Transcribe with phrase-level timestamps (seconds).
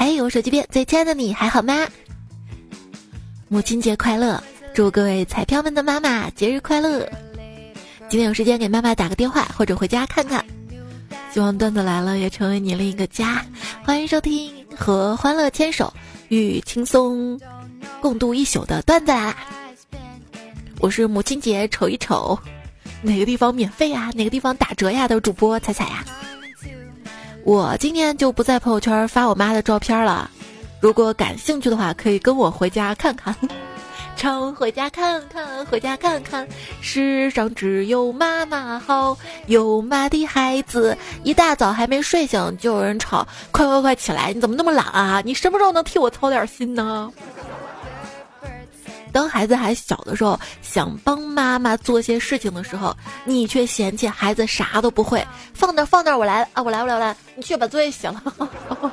[0.00, 1.88] 嘿，我手机边最亲爱的你还好吗？
[3.48, 4.40] 母亲节快乐！
[4.72, 7.04] 祝各位彩票们的妈妈节日快乐！
[8.08, 10.44] 今天有时间给妈妈打个电话，或者回家看看。
[11.34, 13.44] 希望段子来了也成为你另一个家。
[13.84, 15.92] 欢迎收听和欢乐牵手
[16.28, 17.40] 与轻松
[18.00, 19.34] 共度一宿的段子啦！
[20.78, 22.38] 我是母亲节瞅一瞅，
[23.02, 24.12] 哪个地方免费呀？
[24.14, 25.08] 哪个地方打折呀？
[25.08, 26.04] 的主播彩彩呀！
[27.48, 30.30] 我今天就不在朋友圈发我妈的照片了，
[30.82, 33.34] 如果感兴趣的话，可以跟我回家看看。
[34.18, 36.46] 常回家看看，回家看看，
[36.82, 39.16] 世上只有妈妈好，
[39.46, 44.30] 有妈的孩子一大早还没睡醒就有人吵，快快快起来！
[44.34, 45.22] 你怎么那么懒啊？
[45.24, 47.10] 你什么时候能替我操点心呢？
[49.12, 52.94] 当孩子还小的时候，想帮妈妈做些事情的时候，
[53.24, 55.26] 你却嫌弃孩子啥都不会。
[55.54, 56.62] 放那放那，我来啊！
[56.62, 58.22] 我来我来我来，你去把作业写了。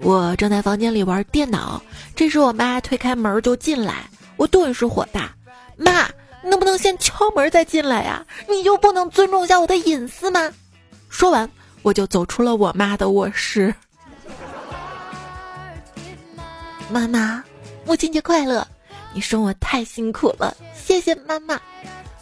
[0.00, 1.82] 我正在房间里玩电脑，
[2.14, 5.34] 这时我妈推开门就进来，我顿时火大。
[5.76, 6.08] 妈，
[6.42, 8.24] 能不能先敲门再进来呀？
[8.48, 10.50] 你就不能尊重一下我的隐私吗？
[11.08, 11.48] 说完，
[11.82, 13.74] 我就走出了我妈的卧室。
[16.90, 17.42] 妈妈。
[17.88, 18.68] 母亲节快乐！
[19.14, 21.58] 你生我太辛苦了，谢谢妈妈。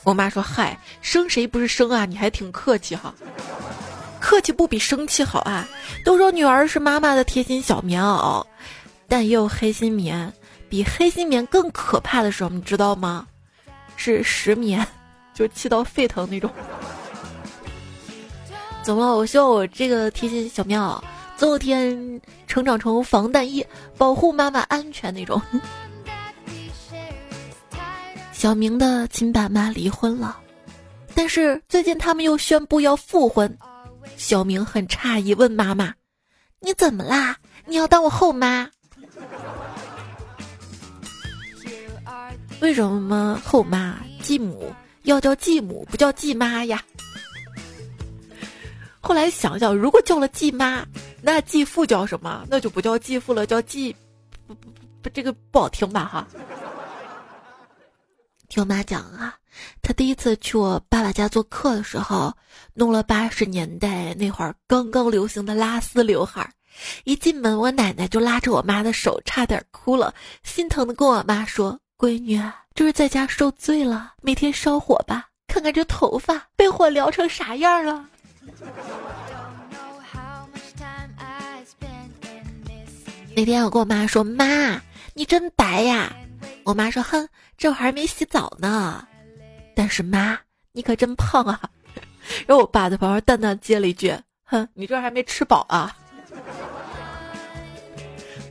[0.05, 2.05] 我妈说：“嗨，生谁不是生啊？
[2.05, 3.13] 你还挺客气哈，
[4.21, 5.69] 客气不比生气好啊。”
[6.07, 8.47] 都说女儿是妈妈的贴心小棉袄，
[9.09, 10.33] 但也有黑心棉，
[10.69, 12.57] 比黑心棉更可怕的是什么？
[12.57, 13.27] 你知道吗？
[13.97, 14.87] 是石棉，
[15.35, 16.49] 就气到沸腾那种。
[18.85, 19.17] 怎么了？
[19.17, 21.03] 我希望我这个贴心小棉袄。
[21.37, 23.65] 总有天成长成防弹衣，
[23.99, 25.41] 保护妈妈安全那种。
[28.33, 30.39] 小明的亲爸妈离婚了，
[31.15, 33.57] 但是最近他们又宣布要复婚。
[34.17, 35.93] 小明很诧异，问妈妈
[36.61, 37.37] ：“你怎么啦？
[37.67, 38.69] 你要当我后妈？
[42.61, 46.83] 为什么后妈继母要叫继母，不叫继妈呀？”
[49.01, 50.87] 后来想想，如果叫了继妈。
[51.27, 52.47] 那继父叫什么？
[52.49, 53.93] 那就不叫继父了，叫继，
[54.47, 54.71] 不不
[55.03, 56.05] 不，这个不好听吧？
[56.05, 56.25] 哈。
[58.49, 59.35] 听我妈讲啊，
[59.83, 62.33] 她第一次去我爸爸家做客的时候，
[62.75, 66.49] 弄了八十年代那会儿刚刚流行的拉丝刘海。
[67.03, 70.15] 一进门，我奶奶就拉着我妈的手，差点哭了，
[70.45, 72.41] 心疼的跟我妈说：“闺女，
[72.73, 78.09] 这是在家受罪了，每天烧火吧，看看这头发被火燎成啥样了。”
[83.37, 84.81] 那天我跟我妈说：“妈，
[85.13, 86.11] 你真白呀。”
[86.65, 89.07] 我妈说：“哼，这会儿还没洗澡呢。”
[89.77, 90.39] 但是妈，
[90.73, 91.61] 你可真胖啊。
[92.49, 94.11] 然后我爸在旁边淡淡接了一句
[94.49, 95.95] ：“哼，你这还没吃饱啊？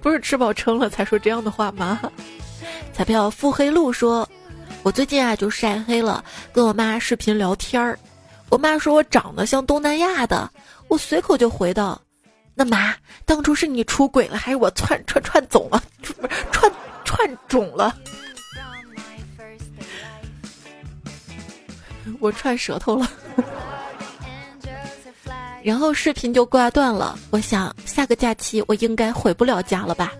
[0.03, 2.00] 不是吃饱撑了才说这样的话吗？”
[2.94, 4.29] 彩票腹黑路说
[4.84, 7.97] ：“我最近啊就晒黑了，跟我妈视频聊天儿，
[8.51, 10.47] 我妈说我长得像东南亚的，
[10.90, 12.00] 我随口就回道。”
[12.56, 12.96] 那妈，
[13.26, 15.84] 当初是你出轨了，还是我串串串肿了？
[16.02, 16.72] 不是串
[17.04, 17.96] 串肿了？
[22.22, 23.12] 我串舌头了。
[25.64, 27.20] 然后视频就挂断了。
[27.32, 30.14] 我想下个假期我应该回不了家了吧？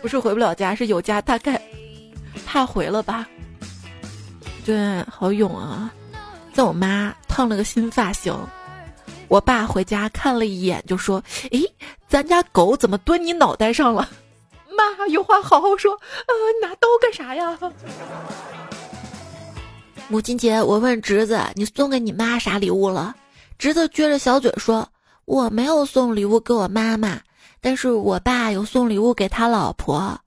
[0.00, 1.60] 不是回不了家，是有家大概
[2.46, 3.28] 怕回了吧？
[4.64, 5.92] 对，好勇啊！
[6.52, 8.32] 在我妈烫了个新发型。
[9.28, 11.22] 我爸回家看了一眼，就说
[11.52, 11.62] ：“诶，
[12.08, 14.08] 咱家狗怎么蹲你脑袋上了？”
[14.76, 15.92] 妈，有话好好说。
[15.92, 17.58] 呃，拿刀干啥呀？
[20.08, 23.14] 母亲节，我问侄子：“你送给你妈啥礼物了？”
[23.58, 24.88] 侄子撅着小嘴说
[25.26, 27.20] ：“我没有送礼物给我妈妈，
[27.60, 30.18] 但是我爸有送礼物给他老婆。”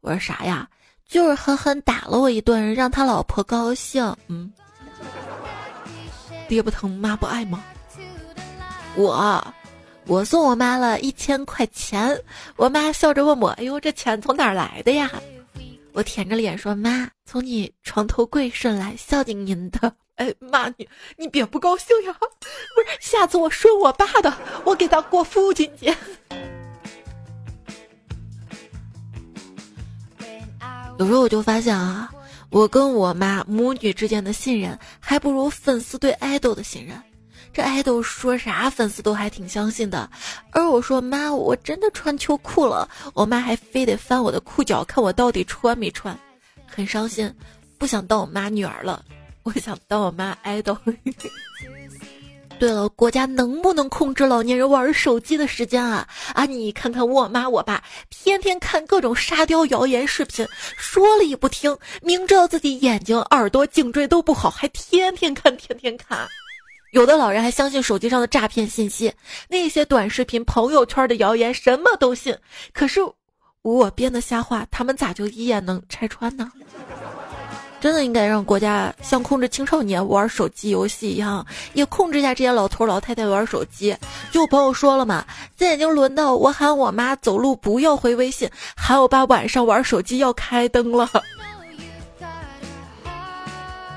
[0.00, 0.66] 我说：“啥呀？
[1.06, 4.50] 就是狠狠打了我一顿，让他老婆高兴。”嗯，
[6.48, 7.62] 爹不疼，妈不爱吗？
[8.96, 9.54] 我，
[10.06, 12.18] 我送我妈了一千块钱，
[12.56, 15.10] 我妈笑着问我：“哎呦，这钱从哪儿来的呀？”
[15.92, 20.88] 我舔着脸说：“妈，从你床头柜顺来，孝敬您的。”哎妈，你
[21.18, 22.16] 你别不高兴呀！
[22.18, 22.26] 不
[22.90, 24.32] 是，下次我顺我爸的，
[24.64, 25.94] 我给他过父亲节。
[30.98, 32.10] 有时候我就发现啊，
[32.48, 36.98] 我跟我妈母女之间的信任，还不如粉丝对爱豆的信任。
[37.56, 40.10] 这爱豆说啥，粉丝都还挺相信的。
[40.50, 46.14] 而我说妈，我真的穿秋裤了，我妈还非得翻我的裤脚看我到底穿没穿，
[46.66, 47.34] 很伤心，
[47.78, 49.02] 不想当我妈女儿了，
[49.42, 50.76] 我想当我妈爱豆。
[52.60, 56.06] 对了，国家能不能控制老年人玩手机的时间啊？
[56.34, 66.28] 啊，你看看我妈我爸，天天看各种沙雕谣言视频，说了也不听，明知道自己眼睛、耳朵、颈椎都不好，还天天看，天天看。
[66.96, 69.12] 有的老人还相信手机上的诈骗信息，
[69.50, 72.34] 那些短视频、朋友圈的谣言，什么都信。
[72.72, 73.00] 可是
[73.60, 76.50] 我编的瞎话，他们咋就一眼能拆穿呢？
[77.82, 83.94] 真的应该让国家像控制青少年玩手机游戏一样，也控制一下这些老头老太太玩手机。
[84.32, 85.22] 就我朋友说了嘛，
[85.58, 91.06] 现在已经轮到我喊我妈走路不要回微信，喊我爸晚上玩手机要开灯了。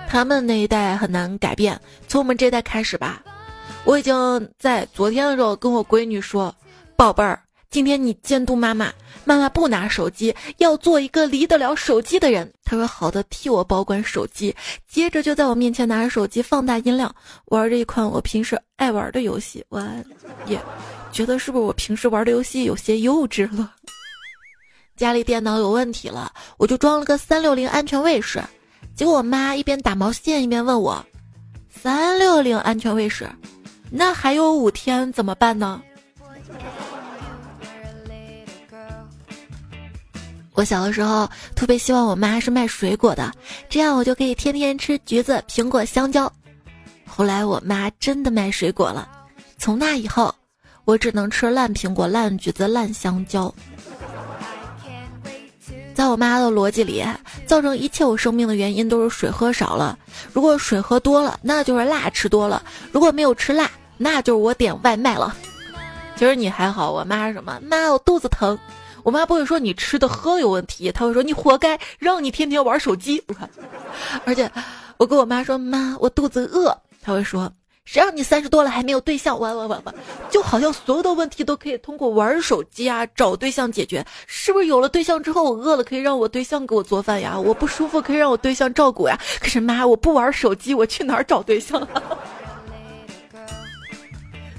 [0.09, 3.21] 他们那一代很难改变，从我们这代开始吧。
[3.83, 6.53] 我已经在昨天的时候跟我闺女说
[6.97, 7.39] ：“宝贝儿，
[7.69, 8.91] 今天你监督妈妈，
[9.23, 14.53] 妈妈不拿手机，要做一个离得了手机的人。”她说：“好的，替我保管手机。”
[14.89, 17.13] 接着就在我面前拿着手机放大音量
[17.45, 19.63] 玩着一款我平时爱玩的游戏。
[19.69, 19.79] 我
[20.47, 20.59] 也
[21.11, 23.73] 觉得是不是我平时玩的游戏有些幼稚了？
[24.97, 28.43] 家里电脑有问题了，我就装了个三六零安全卫士。
[28.99, 31.05] 结果我妈一边打毛线一边问我
[31.71, 33.29] ：“三六零安全卫士，
[33.89, 35.81] 那还有五天怎么办呢？”
[40.51, 41.25] 我小的时候
[41.55, 43.31] 特别希望我妈是卖水果的，
[43.69, 46.29] 这样我就可以天天吃橘子、苹果、香蕉。
[47.07, 49.09] 后来我妈真的卖水果了，
[49.57, 50.35] 从那以后，
[50.83, 53.55] 我只能吃烂苹果、烂橘子、烂香蕉。
[55.99, 57.03] 在我妈的逻辑里，
[57.45, 59.99] 造成一切我生病的原因都是水喝少了。
[60.31, 62.61] 如果水喝多了，那就是辣吃多了；
[62.93, 65.35] 如果没有吃辣，那就是我点外卖了。
[66.15, 67.59] 其实你还好，我妈什么？
[67.61, 68.57] 妈，我肚子疼。
[69.03, 73.21] 我妈不会说你吃的喝有问题，她会说你活该，让你天天玩手机。
[74.23, 74.49] 而且
[74.95, 77.51] 我跟我妈说，妈，我肚子饿，她会说。
[77.91, 79.39] 谁让你三十多了还没有对象？
[79.39, 79.95] 玩玩玩玩，
[80.29, 84.67] 就好像所有的问题都可以通过玩手机啊找对象解决，是不是？
[84.67, 89.19] 有了对象之后，我饿了可以让我对象给我做饭呀，我不舒服可以让我对象照顾呀。
[89.39, 91.87] 可是妈，我不玩手机，我去哪儿找对象？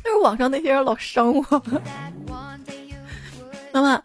[0.02, 1.62] 但是网上那些人老伤我。
[3.70, 4.02] 妈妈，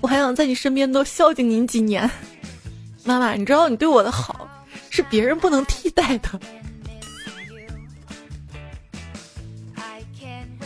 [0.00, 2.10] 我还想在你身边多孝敬您几年。
[3.04, 4.48] 妈妈，你知道你对我的好
[4.88, 6.40] 是别人不能替代的。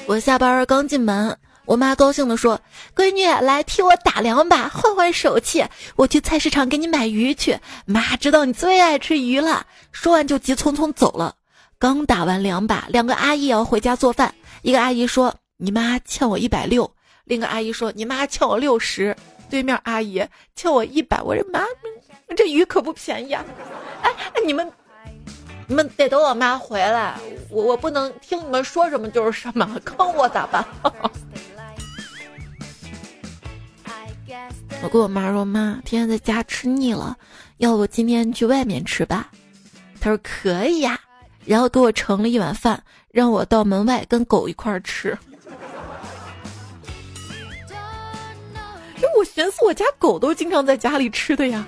[0.09, 2.59] 我下班刚进门，我妈高兴地说
[2.97, 5.63] ：“闺女，来替我打两把，换换手气。
[5.97, 7.59] 我去菜市场给你买鱼去。
[7.85, 11.35] 妈知道你最爱吃鱼了。”说完就急匆匆走了。
[11.79, 14.35] 刚打完两把，两个阿姨要回家做饭。
[14.63, 16.91] 一个阿姨说：“你妈欠我一百六。”
[17.27, 19.15] 另一个阿姨说：“你妈欠我六十。”
[19.51, 20.27] 对面阿姨
[20.57, 21.21] 欠我一百。
[21.21, 21.63] 我这妈，
[22.35, 23.45] 这鱼可不便宜啊！
[24.01, 24.73] 哎哎，你们。
[25.69, 27.21] 你们得等我妈回来，
[27.51, 30.65] 我我不能听你们说什么就是什么，坑我咋办？
[34.83, 37.17] 我跟我妈说，妈，天天在家吃腻了，
[37.59, 39.29] 要不今天去外面吃吧？
[40.01, 40.99] 她说可以呀，
[41.45, 45.19] 然后给我盛了一碗饭，让我到门外跟狗一块儿吃。
[48.97, 51.67] 哎我寻思，我家狗都经常在家里吃的呀。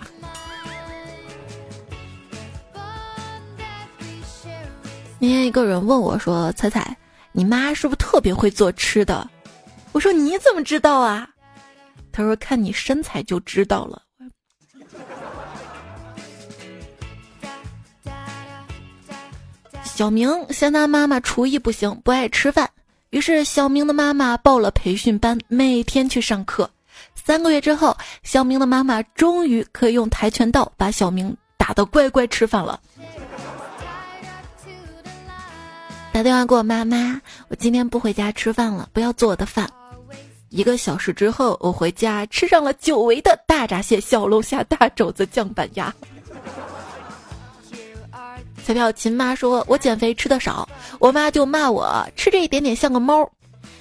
[5.22, 6.96] 那天一个人问我说：“彩彩，
[7.32, 9.28] 你妈是不是特别会做吃的？”
[9.92, 11.28] 我说：“你怎么知道啊？”
[12.10, 14.02] 他说：“看你身材就知道了。”
[19.84, 22.70] 小明嫌他妈妈厨艺不行，不爱吃饭，
[23.10, 26.70] 于是小明的妈妈报了培训班，每天去上课。
[27.14, 32.80] 三个月之后，小明的妈妈终于可以用跆拳道把小明打得乖乖吃饭了。
[36.12, 39.70] 打电话给我妈妈，我今天不回家吃饭了，不要做我的饭。
[40.48, 45.94] 一个小时之后，我回家吃上了久违的大闸蟹、小龙虾、大肘子、酱板鸭。
[48.62, 53.28] 彩票秦妈说：“我减肥吃的少，我妈就骂我吃这一点点像个猫。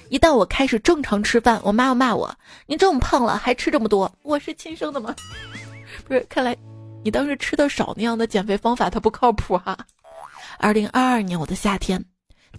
[0.08, 2.32] 一旦我开始正常吃饭，我妈要骂我：
[2.66, 4.10] 你这么胖了还吃这么多？
[4.22, 5.14] 我是亲生的吗？
[6.06, 6.56] 不是，看来
[7.04, 9.76] 你当时吃的少那样的减肥方法它不靠谱哈。
[10.58, 12.02] 二零二二年我的夏天。”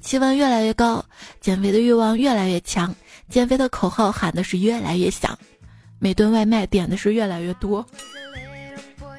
[0.01, 1.05] 气温越来越高，
[1.39, 2.93] 减肥的欲望越来越强，
[3.29, 5.38] 减肥的口号喊的是越来越响，
[6.00, 7.86] 每顿外卖点的是越来越多。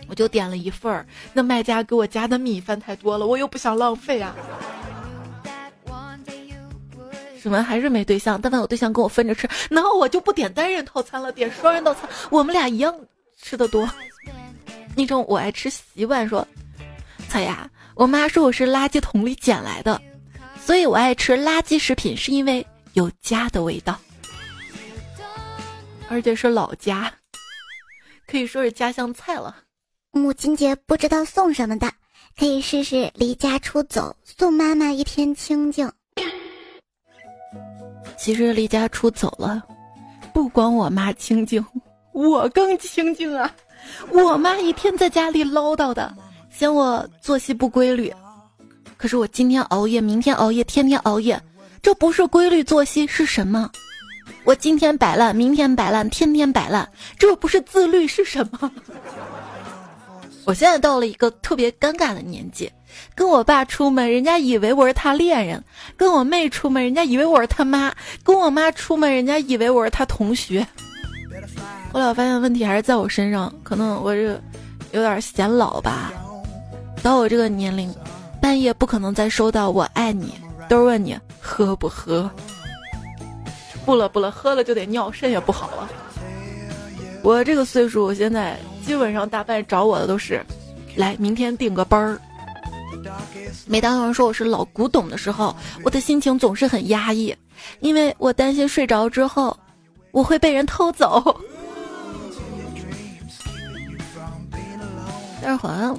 [0.08, 4.36] 我就点了一份儿，那卖家给我加的米饭太多了，我又不想浪费啊。
[7.40, 8.38] 什么还是没对象？
[8.40, 12.94] 但凡有对象跟我分着吃，然后我就不点单人套餐了，点双人套餐，我们俩一样
[13.40, 13.88] 吃的多。
[14.94, 16.46] 那种我爱吃习惯说，
[17.28, 20.00] 彩呀，我妈说我是垃圾桶里捡来的。
[20.64, 23.98] 所以我爱吃垃圾食品，是因为有家的味道，
[26.08, 27.12] 而且是老家，
[28.26, 29.56] 可以说是家乡菜了。
[30.12, 31.90] 母亲节不知道送什么的，
[32.38, 35.90] 可以试试离家出走，送妈妈一天清静。
[38.16, 39.62] 其实离家出走了，
[40.32, 41.64] 不光我妈清静，
[42.12, 43.52] 我更清静啊！
[44.10, 46.14] 我妈一天在家里唠叨的，
[46.50, 48.14] 嫌我作息不规律。
[49.02, 51.42] 可是我今天熬夜，明天熬夜，天天熬夜，
[51.82, 53.68] 这不是规律作息是什么？
[54.44, 58.70] 我今天摆烂，明天摆烂，天天摆烂，这不是自律是什么？
[60.46, 62.70] 我现在到了一个特别尴尬的年纪，
[63.16, 65.58] 跟我爸出门，人家以为我是他恋人；
[65.96, 67.90] 跟我妹出门，人家以为我是他妈；
[68.22, 70.64] 跟我妈出门，人家以为我是他同学。
[71.92, 74.40] 后来我发现问题还是在我身上，可能我这
[74.92, 76.12] 有点显老吧。
[77.02, 77.92] 到我这个年龄。
[78.42, 80.34] 半夜不可能再收到“我爱你”，
[80.68, 82.28] 都是问你喝不喝。
[83.86, 85.88] 不了不了，喝了就得尿，肾也不好了。
[87.22, 90.44] 我这个岁数，我现在基本上大半找我的都是，
[90.96, 92.20] 来明天订个班儿。
[93.64, 97.34] 每当有人说我是老古董的时候，我的心情总是很压抑，
[97.78, 99.56] 因为我担心睡着之后
[100.10, 101.22] 我会被人偷走。
[105.40, 105.96] 但是好像。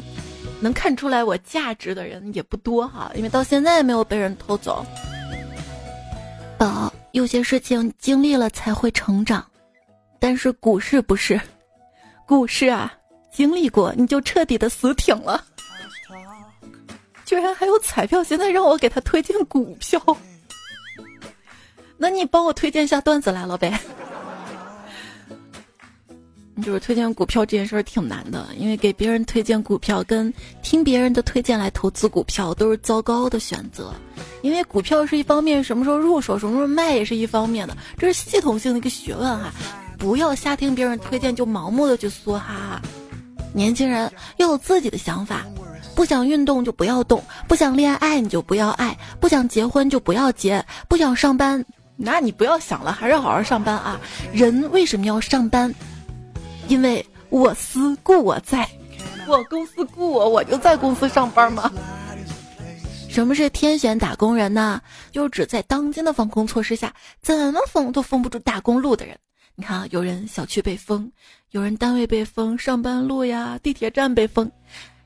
[0.63, 4.85] 能看出来我价值的人也不多哈，因为到现在没有被人偷走。
[6.57, 9.45] 宝，有些事情经历了才会成长，
[10.21, 11.39] 但是股市不是，
[12.25, 12.93] 股市啊，
[13.29, 15.43] 经历过你就彻底的死挺了。
[17.25, 20.01] 居然还有彩票，现在让我给他推荐股票，
[21.97, 23.77] 那你帮我推荐下段子来了呗。
[26.61, 30.31] 就是推荐股票这件事儿挺难的，因为给别人推荐股票跟
[30.61, 33.91] 听别人的推荐来投资股票都是糟糕的选择，
[34.43, 39.51] 因为股票是一方面，什么时候入手、什么时候卖也是一方面的，这是系统性的一个学问哈。
[39.97, 42.81] 不要瞎听别人推荐就盲目的去梭哈。
[43.53, 45.45] 年轻人要有自己的想法，
[45.95, 51.63] 不想运动就不要动，不想恋爱你就不要爱，不想结婚就不要结，不想上班，
[51.95, 53.99] 那你不要想了，还是好好上班啊。
[54.33, 55.73] 人为什么要上班？
[56.67, 58.67] 因为我司故我在，
[59.27, 61.71] 我公司雇我，我就在公司上班嘛。
[63.09, 64.81] 什么是天选打工人呢？
[65.11, 66.91] 就是指在当今的防控措施下，
[67.21, 69.15] 怎么封都封不住打工路的人。
[69.55, 71.11] 你看啊，有人小区被封，
[71.51, 74.51] 有人单位被封，上班路呀、地铁站被封。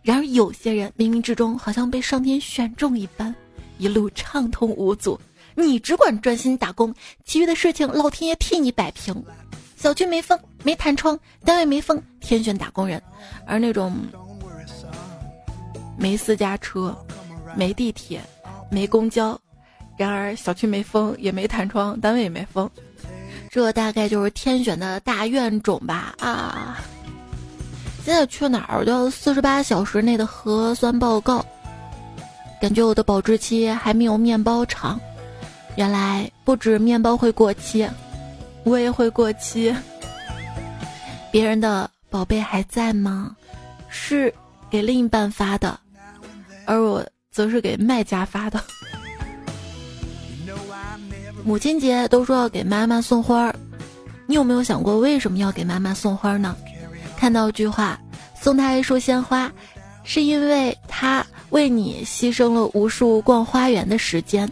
[0.02, 3.36] 然而有些人冥冥之中好像被上天选中一般，
[3.78, 5.20] 一路畅通无阻。
[5.54, 6.96] 你只管专心打工，
[7.26, 9.22] 其余的事情老天爷替你摆平。
[9.76, 13.00] 小区没封，没弹窗，单位没封，天选打工人；
[13.46, 13.96] 而那种
[15.98, 16.96] 没私家车、
[17.56, 18.22] 没地铁、
[18.70, 19.40] 没公交，
[19.96, 22.70] 然而小区没封，也没弹窗，单位也没封，
[23.50, 26.14] 这大概就是天选的大怨种吧！
[26.20, 26.80] 啊，
[28.04, 31.46] 现在去哪儿都要四十八小时内的核酸报告，
[32.60, 35.00] 感觉我的保质期还没有面包长。
[35.76, 37.88] 原来不止面包会过期。
[38.64, 39.74] 我也会过期。
[41.31, 43.36] 别人的宝贝还在吗？
[43.89, 44.34] 是
[44.69, 45.79] 给另一半发的，
[46.65, 48.62] 而我则是给卖家发的。
[51.43, 53.55] 母亲节都说要给妈妈送花儿，
[54.25, 56.55] 你有没有想过为什么要给妈妈送花呢？
[57.15, 58.00] 看到一句话，
[58.39, 59.51] 送她一束鲜花，
[60.03, 64.51] 是因为她为你牺牲了无数逛花园的时间。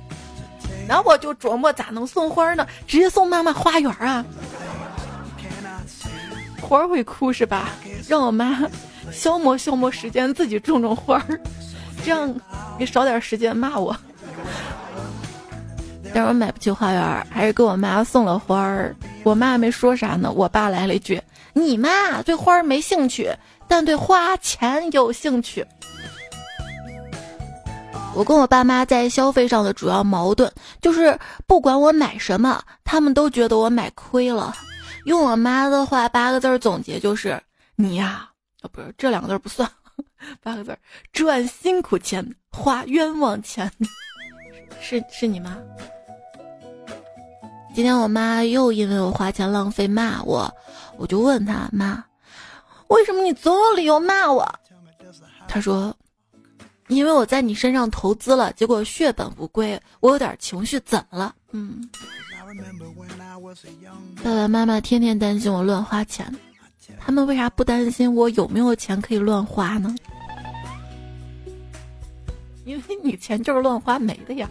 [0.88, 2.66] 那我就琢磨咋能送花呢？
[2.88, 4.24] 直接送妈妈花园啊！
[6.68, 7.70] 花会哭是吧？
[8.08, 8.60] 让我妈
[9.12, 11.40] 消磨消磨时间，自己种种花儿，
[12.04, 12.34] 这样
[12.80, 13.96] 也少点时间骂我。
[16.14, 18.96] 但是我买不起花园，还是给我妈送了花儿。
[19.24, 21.22] 我妈没说啥呢，我爸来了一句
[21.54, 23.30] ：“你妈对花儿没兴趣，
[23.68, 25.66] 但对花钱有兴趣。”
[28.16, 30.50] 我跟我爸妈在消费上的主要矛盾
[30.82, 34.56] 就是，不管我买什么，他们都觉得我买亏了。
[35.06, 37.42] 用我妈的话，八个字儿总结就是
[37.76, 38.30] ：“你呀，
[38.62, 39.70] 啊不是这两个字不算，
[40.42, 40.80] 八个字儿，
[41.14, 43.72] 赚辛苦钱，花冤枉钱。
[44.82, 45.58] ”是是你吗？
[47.74, 50.54] 今天我妈又因为我花钱浪费骂我，
[50.98, 52.04] 我就问她妈
[52.90, 54.48] ：“为什么你总有理由骂我？”
[55.48, 55.96] 她说。
[56.88, 61.34] 因为我在你身上投资了，结果血本无归，我有点情绪，怎么了？
[61.52, 61.82] 嗯，
[64.24, 66.26] 爸爸妈妈天天担心我乱花钱，
[67.00, 69.94] 他们为啥不担心我有没有钱可以乱花呢？
[72.66, 74.50] 因为你钱就是乱花没的呀。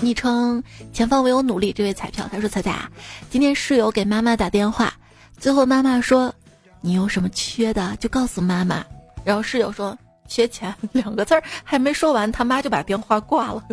[0.00, 2.90] 昵称前方唯有努力这位彩票，他说：“彩彩啊，
[3.30, 4.92] 今天室友给妈妈打电话，
[5.38, 6.32] 最后妈妈说，
[6.80, 8.84] 你有什么缺的就告诉妈妈。
[9.24, 13.64] 然后室友说缺钱两个字儿还没说完，他妈就把电话挂了。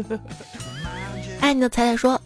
[1.45, 2.19] 爱你的彩彩说，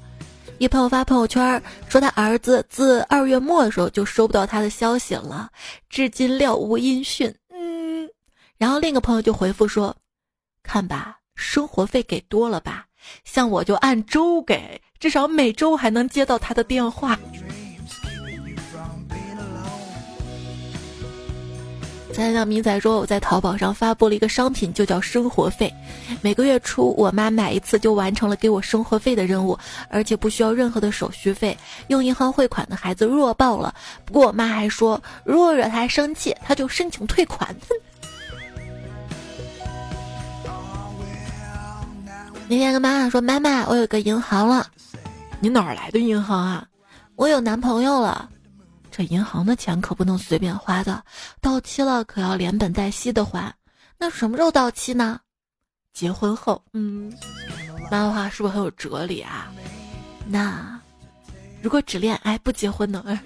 [0.59, 5.49] 一朋友发朋友圈说他儿子自二月末的时候就收不到他的消息了，
[5.89, 7.35] 至今料无音讯。
[7.49, 8.09] 嗯，
[8.57, 9.93] 然后另一个朋友就回复说，
[10.63, 12.85] 看吧，生活费给多了吧。”
[13.25, 17.19] 像我就按周给，至少每周还能接到他的电话。
[22.19, 25.73] 再让明仔说，我在淘宝上发布了一个商品，就叫生活费。
[26.19, 29.57] 每个月初，我妈买一次就完成了给我生活费的任务，
[29.87, 31.57] 而且不需要任何的手续费。
[31.87, 33.73] 用银行汇款的孩子弱爆了。
[34.03, 37.55] 不过我妈还说，如果惹她生气，她就申请退款。
[42.49, 44.67] 那天跟妈妈说：“妈妈，我有个银行了。”
[45.39, 46.67] 你哪儿来的银行啊？
[47.15, 48.29] 我有男朋友了。
[48.99, 51.01] 这银行的钱可不能随便花的，
[51.39, 53.55] 到期了可要连本带息的还。
[53.97, 55.21] 那什么时候到期呢？
[55.93, 56.61] 结婚后。
[56.73, 57.09] 嗯，
[57.89, 59.49] 妈的话是不是很有哲理啊？
[60.27, 60.77] 那
[61.61, 63.01] 如果只恋爱不结婚呢？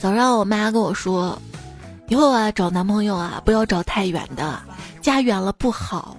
[0.00, 1.40] 早上我妈跟我说。
[2.08, 4.60] 以后啊，找男朋友啊，不要找太远的，
[5.00, 6.16] 家远了不好。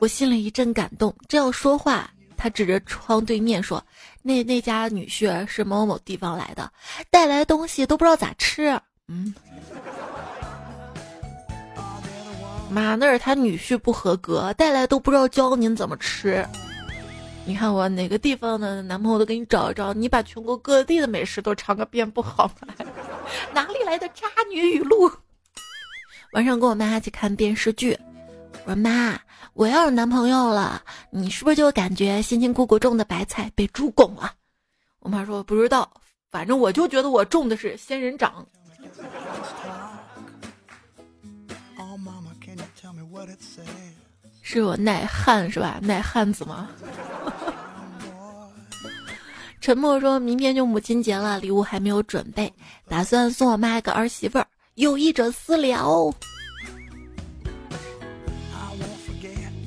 [0.00, 3.84] 我心里一阵感动，正要说话，他指着窗对面说
[4.22, 6.70] ：“那那家女婿是某某地方来的，
[7.10, 9.34] 带来东西都不知道咋吃。”嗯，
[12.70, 16.46] 妈，那是他女婿不合格，带来都不知道教您怎么吃。
[17.44, 22.74] 你看我哪个地方的男朋友都给你找一找，你把全国各地的美食都尝个遍不好吗？
[23.52, 25.10] 哪里来的渣女语录？
[26.32, 27.98] 晚上跟我妈去看电视剧，
[28.64, 29.18] 我说妈，
[29.58, 34.32] 我要是男朋友了，你是不是就感觉辛辛苦苦种的白菜被猪拱了？
[35.00, 35.90] 我妈说不知道，
[36.30, 38.46] 反正我就觉得我种的是仙人掌。
[44.42, 45.80] 是我耐旱是吧？
[45.82, 46.68] 耐旱子吗？
[49.60, 52.54] 沉默说：“明天就母亲节了，礼物还没有准备，
[52.88, 54.46] 打算送我妈一个儿媳妇儿。
[54.74, 56.14] 有意者私聊。”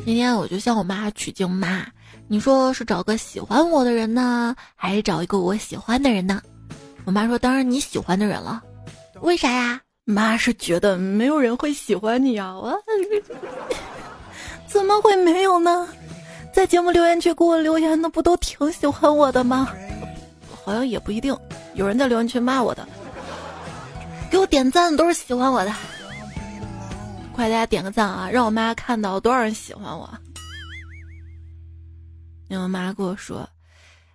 [0.06, 1.86] 那天我就向我妈取经：“妈，
[2.28, 6.42] 你说是找个喜欢我的人呢，还是找一个我喜欢的人呢？”
[7.06, 8.62] 我妈说：“当然你喜欢的人了。”
[9.22, 9.80] 为啥呀？
[10.06, 12.58] 妈是觉得没有人会喜欢你啊！
[12.58, 12.76] 我
[14.66, 15.88] 怎么会没有呢？
[16.52, 19.70] 在节目留言区给我留言的不都挺喜欢我的吗？
[20.66, 21.38] 好像也不一定，
[21.76, 22.86] 有人在留言区骂我的，
[24.32, 25.72] 给我点赞的都是喜欢我的。
[27.42, 30.08] 快大家点个赞啊，让我妈看到多少人喜欢我。
[32.50, 33.50] 我妈跟我说：“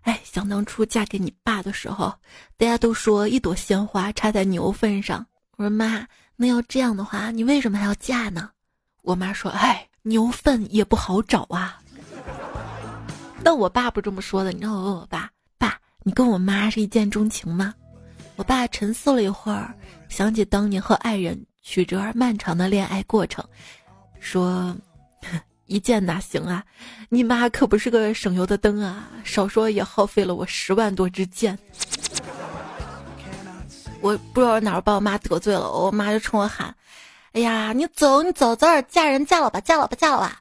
[0.02, 2.14] 哎，想当初嫁给你爸的时候，
[2.56, 5.26] 大家都说一朵鲜花插在牛粪上。”
[5.58, 8.48] 我说：“妈，那要这样的话，你为什么还要嫁呢？”
[9.02, 11.82] 我妈说：“哎，牛粪也不好找啊。”
[13.42, 17.74] 但我爸不这么说的，你知道我问我爸：“爸，你跟我妈是一见钟情吗？”
[18.36, 19.74] 我爸沉思了一会儿，
[20.08, 23.44] 想起当年和爱人曲折而漫长的恋爱过程，
[24.20, 24.72] 说
[25.66, 26.64] ：“一见哪行啊？
[27.08, 31.58] 你妈可不是个省油的灯啊，少说也耗费了我十万多支箭。”
[34.00, 36.72] 我不知道哪儿把我妈得罪了，我妈就冲我喊
[37.34, 40.40] ：“哎呀，你走你走，早点嫁人嫁了吧，嫁了吧，嫁了吧！”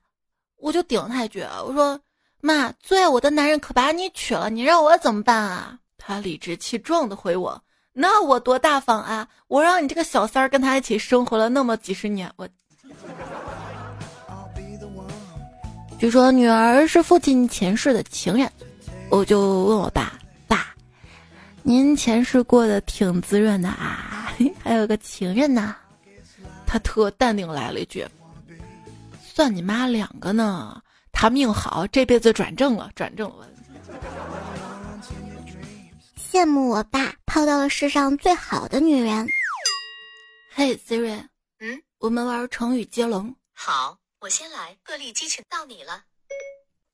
[0.61, 1.99] 我就顶了他一句，我说。
[2.39, 5.79] 妈，最爱我的男人可把你娶了，你让我怎么办啊？
[5.97, 7.59] 他理直气壮的回我
[7.97, 9.25] ：“那我多大方啊！
[9.47, 12.45] 我让你这个小三儿跟他一起生活了那么几十年，我。”
[15.97, 18.51] 据说女儿是父亲前世的情人，
[19.09, 20.75] 我就问我爸：“爸，
[21.63, 24.29] 您前世过得挺滋润的啊，
[24.61, 25.73] 还有个情人呢？”
[26.67, 28.05] 他特淡定来了一句
[29.23, 30.81] ：“算你妈两个呢。”
[31.17, 33.47] 他命好，这辈子转正了，转正了。
[36.35, 39.25] 羡慕我爸泡到了世上最好的女人。
[40.53, 41.25] 嘿，Siri，
[41.59, 43.33] 嗯，我们玩成语接龙。
[43.53, 44.75] 好，我先来。
[44.83, 46.03] 鹤立鸡群，到你了。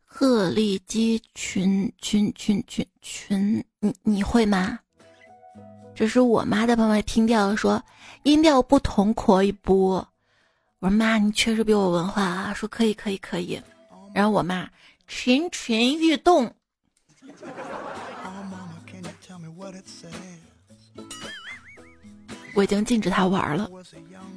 [0.05, 4.77] 鹤立鸡群，群群群群，你你会吗？
[5.95, 7.83] 这是我妈在旁边听掉说
[8.21, 10.07] 音调不同可以播。
[10.77, 12.53] 我说妈，你确实比我文化啊。
[12.53, 13.59] 说可以可以可以。
[14.13, 14.69] 然后我妈
[15.07, 16.53] 蠢蠢欲动，
[22.53, 23.69] 我已经禁止他玩了。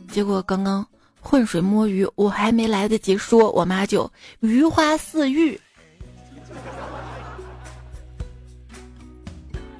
[0.08, 0.86] 结果刚刚
[1.20, 4.10] 浑水摸鱼，我还没来得及说，我妈就
[4.40, 5.60] 鱼花似玉。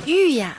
[0.04, 0.57] 玉呀，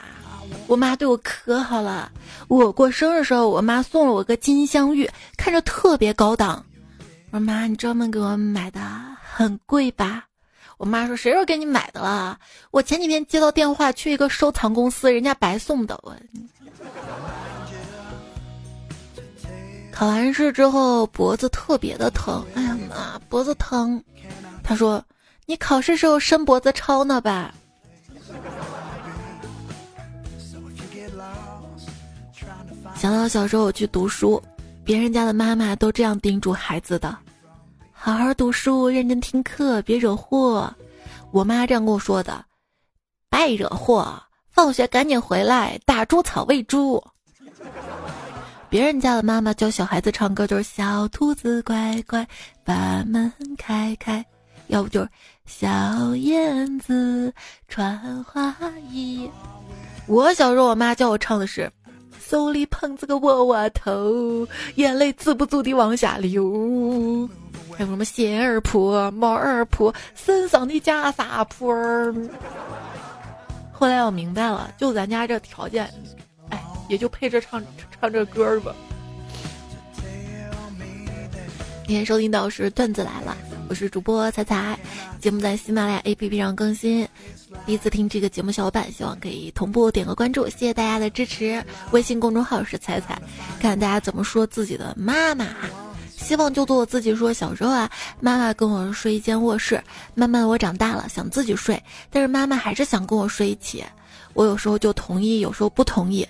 [0.66, 2.10] 我妈对我可好了。
[2.48, 6.64] 我过生日时候，我妈送了我个金镶玉，看着特别高档。
[7.30, 8.80] 我说妈，你专门给我买的，
[9.22, 10.24] 很贵吧？
[10.78, 12.38] 我妈说谁说给你买的了？
[12.70, 15.98] 我前几天接到电话，去一个收藏公司，人家白送的。
[16.02, 16.14] 我
[19.90, 24.02] 考完试之后脖子特别的疼，哎呀妈，脖子疼。
[24.62, 25.02] 他说
[25.46, 27.54] 你考试时候伸脖子抄呢吧？
[32.94, 34.42] 想到小时候我去读书，
[34.84, 37.16] 别人家的妈妈都这样叮嘱孩子的：
[38.06, 40.72] 好好读书，认真听课，别惹祸。
[41.32, 42.44] 我妈这样跟我说的：
[43.30, 47.02] 爱惹祸，放学赶紧回来，打猪草喂猪。
[48.68, 52.24] 别人家的妈妈教小孩子唱歌就是小兔子乖乖，
[52.62, 54.22] 把门开开；
[54.68, 55.08] 要不就是
[55.44, 57.34] 小燕子
[57.66, 58.54] 穿花
[58.88, 59.28] 衣。
[60.06, 61.68] 我小时候，我妈教我唱的是。
[62.28, 67.28] 手里捧着个窝窝头，眼泪止不住的往下流。
[67.72, 71.72] 还有什么鞋儿破、帽儿破，身上的袈裟破。
[73.70, 75.88] 后来我明白了，就咱家这条件，
[76.48, 77.62] 哎，也就配着唱
[78.00, 78.74] 唱这歌儿吧。
[81.86, 83.36] 今天收听到是段子来了，
[83.68, 84.76] 我是主播彩彩，
[85.20, 87.06] 节目在喜马拉雅 APP 上更新。
[87.64, 91.64] 第一次听这个节目，小伙伴希望可以同步点个关注，谢谢大家的支持。
[91.92, 93.22] 微信公众号是彩彩，
[93.60, 95.46] 看大家怎么说自己的妈妈。
[96.10, 99.80] 希望就做我自己，说小时候啊，妈妈跟我睡一间卧室，
[100.16, 103.84] 慢慢我长大了想自己睡，但是妈妈还是想跟我睡一起。
[104.34, 106.26] 我有时候就同意，有时候不同意。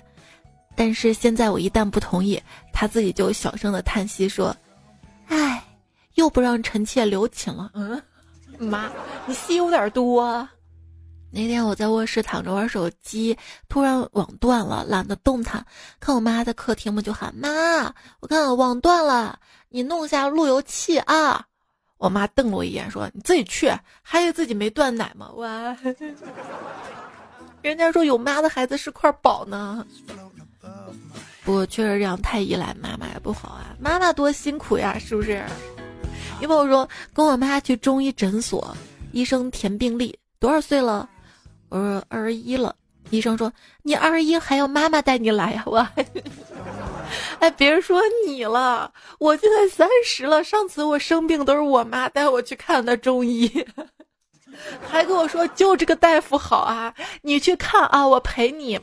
[0.75, 2.39] 但是现在我一旦不同意，
[2.71, 4.55] 她自己就小声的叹息说
[5.27, 5.63] ：“唉，
[6.15, 8.01] 又不让臣妾留寝了。”嗯，
[8.59, 8.89] 妈，
[9.25, 10.47] 你戏有点多。
[11.29, 13.37] 那天我在卧室躺着玩手机，
[13.67, 15.65] 突然网断了，懒得动弹。
[15.99, 19.37] 看我妈在客厅嘛，就喊妈，我看网断了，
[19.69, 21.45] 你弄下路由器啊。
[21.97, 25.75] 我妈瞪了我一眼，说：“你自己去，还以为自己没断奶吗？”哇，
[27.61, 29.85] 人家说有妈的孩子是块宝呢。
[31.47, 35.41] 不过确实这样太依赖妈妈也不好啊，妈妈多辛苦呀，是不是？
[36.41, 38.75] 因为我说跟我妈去中医诊所，
[39.13, 41.07] 医生填病历，多少岁了？
[41.69, 42.75] 我说二十一了，
[43.11, 43.49] 医生说
[43.81, 45.63] 你二十一还要妈妈带你来呀？
[45.65, 45.87] 我，
[47.39, 50.43] 哎，别说你了，我现在三十了。
[50.43, 53.49] 上次我生病都是我妈带我去看的中医，
[54.85, 58.77] 还跟我说就这个大夫好啊，你去看啊，我陪你。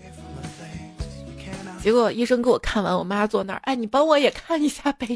[1.85, 5.07] 结果医生给我看完，我妈坐那儿，哎，你帮我也看一下呗，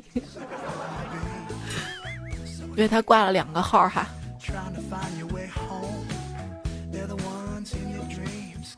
[2.76, 4.06] 因为他挂了两个号哈。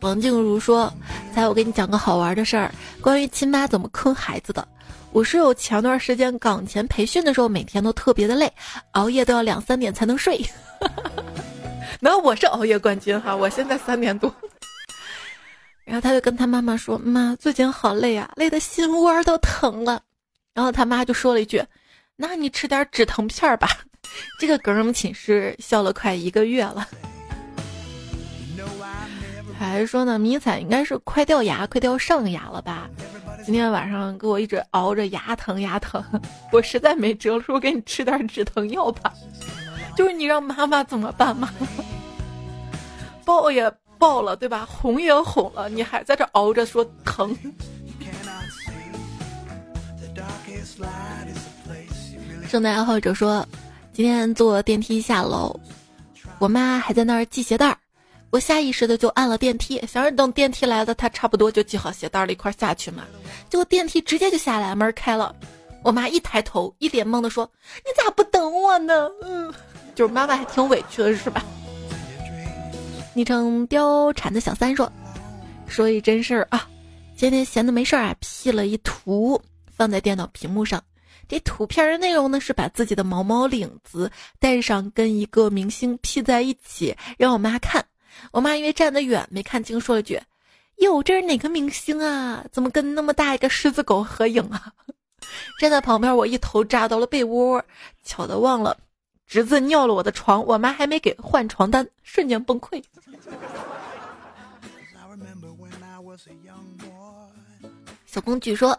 [0.02, 0.92] 王静茹说
[1.34, 4.64] ：“猜我给你讲个好玩的事儿，关于亲妈怎么坑孩子的。
[5.10, 8.52] 我室友前段时间岗前培训的时候，每天都特别的累，
[8.92, 10.40] 熬夜都要两三点才能睡。
[11.98, 14.32] 那我是熬夜冠军哈，我现在三点多。
[15.90, 20.00] 然后他就跟他妈妈说：‘妈，最近好累啊，累的心窝都疼了。’
[20.54, 21.60] 然后他妈就说了一句
[22.14, 23.68] ：‘那你吃点止疼片吧。
[24.38, 26.86] ’这个梗我们寝室笑了快一个月了。”
[29.58, 32.88] 还说呢，迷彩应该是快掉牙、快掉上牙了吧？
[33.44, 36.00] 今天晚上给我一直熬着牙疼牙疼，
[36.52, 39.12] 我实在没辙了，说给你吃点止疼药吧。
[39.96, 41.52] 就是你让妈妈怎么办嘛？
[43.26, 43.68] 抱也
[44.00, 44.66] 爆了，对吧？
[44.66, 47.36] 哄也哄了，你还在这熬着说疼。
[52.48, 53.46] 圣诞爱好者说，
[53.92, 55.54] 今天坐电梯下楼，
[56.38, 57.76] 我妈还在那儿系鞋带儿。
[58.30, 63.04] 我下意识的就按了电梯，想着等电梯来了，他差不多就系好鞋带了，一块下去嘛。
[63.48, 65.34] 结果电梯直接就下来，门开了。
[65.82, 67.48] 我妈一抬头，一脸懵的说
[67.84, 69.52] ：“你咋不等我呢？”嗯，
[69.94, 71.44] 就是妈妈还挺委屈的，是吧？
[73.12, 74.90] 昵称貂蝉的小三说
[75.66, 76.68] ：“说一真事儿啊，
[77.16, 80.80] 今天闲的没事儿啊，P 了一图放在电脑屏幕上。
[81.28, 87.84] 这图片的内容呢是把自己的毛毛领子带上，跟一个明星 P 在一起，让我妈看。”
[88.32, 90.20] 我妈因为站得远没看清，说了句
[90.78, 92.44] ：“哟，这是哪个明星啊？
[92.52, 94.72] 怎么跟那么大一个狮子狗合影啊？”
[95.60, 97.62] 站在旁边，我一头扎到了被窝，
[98.04, 98.76] 巧的忘了
[99.30, 102.82] 侄子尿了我的床，我妈还没给换床单，瞬间崩溃。
[108.06, 108.76] 小公举说，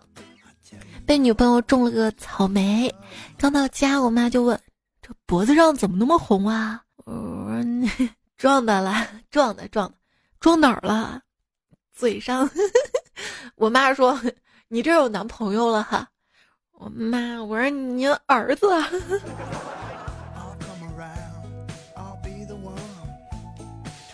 [1.06, 2.94] 被女朋友种了个草莓，
[3.38, 4.60] 刚到家，我妈就问
[5.02, 7.14] ：“这脖子上怎么那么红啊？”我
[7.64, 9.96] 说：“撞的了，撞的，撞的，
[10.42, 11.22] 撞哪儿了？
[11.96, 12.50] 嘴上。
[13.56, 14.20] ”我妈说
[14.68, 16.10] ：“你这有男朋友了哈？”
[16.76, 18.68] 我妈，我说你儿子。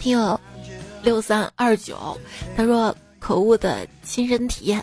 [0.08, 0.40] 听友
[1.04, 2.18] 六三二九，
[2.56, 4.82] 他说：“可恶的亲身体验，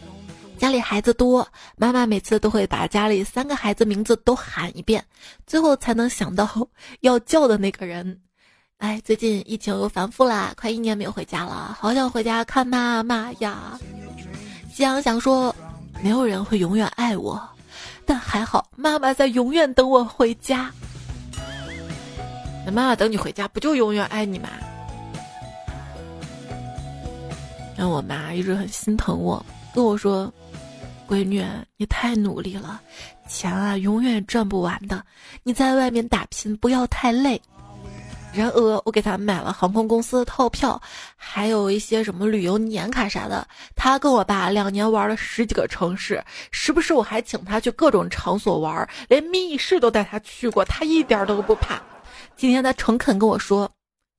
[0.58, 5.02] 家里孩子多，妈妈每次都会把家里三个孩子名字都喊一遍，
[5.46, 6.46] 最后才能想到
[7.00, 8.20] 要叫的那个人。
[8.76, 13.80] 哎，最近疫情又反复啦，快一年没有回家了，好想回家看妈妈呀。
[14.74, 15.56] 夕阳想说，
[16.02, 17.42] 没有人会永远爱我，
[18.04, 20.70] 但还好妈妈在永远等我回家。
[22.66, 24.50] 那妈妈等你回家，不就永远爱你吗？”
[27.76, 30.32] 让我妈一直很心疼我，跟我说
[31.08, 31.44] ：“闺女，
[31.76, 32.80] 你太努力了，
[33.28, 35.04] 钱啊永远赚不完的。
[35.42, 37.40] 你在外面打拼，不要太累。”
[38.32, 40.80] 然而，我给他买了航空公司的套票，
[41.14, 43.46] 还有一些什么旅游年卡啥的。
[43.76, 51.80] 他跟我爸两年玩了十几个城市，时不时我还请他去各种场所玩，连密室都带他去过，他一点都不怕。
[52.37, 53.70] 今天他诚恳跟我说。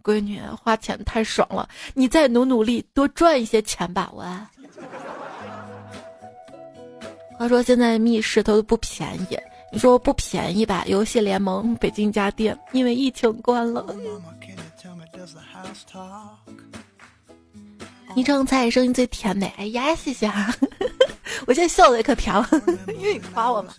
[0.06, 4.12] 闺女，花钱太爽了，你再努努力，多赚一些钱吧。
[4.14, 4.24] 我
[7.38, 9.38] 话说现在密室它都不便宜，
[9.74, 10.84] 你说不便宜吧？
[10.86, 13.84] 游戏联盟北京家店因为疫情关了。
[18.16, 20.56] 昵称菜声音最甜美，哎呀，谢谢啊！
[21.46, 22.48] 我现在笑的也可甜了，
[22.98, 23.74] 因为你夸我嘛。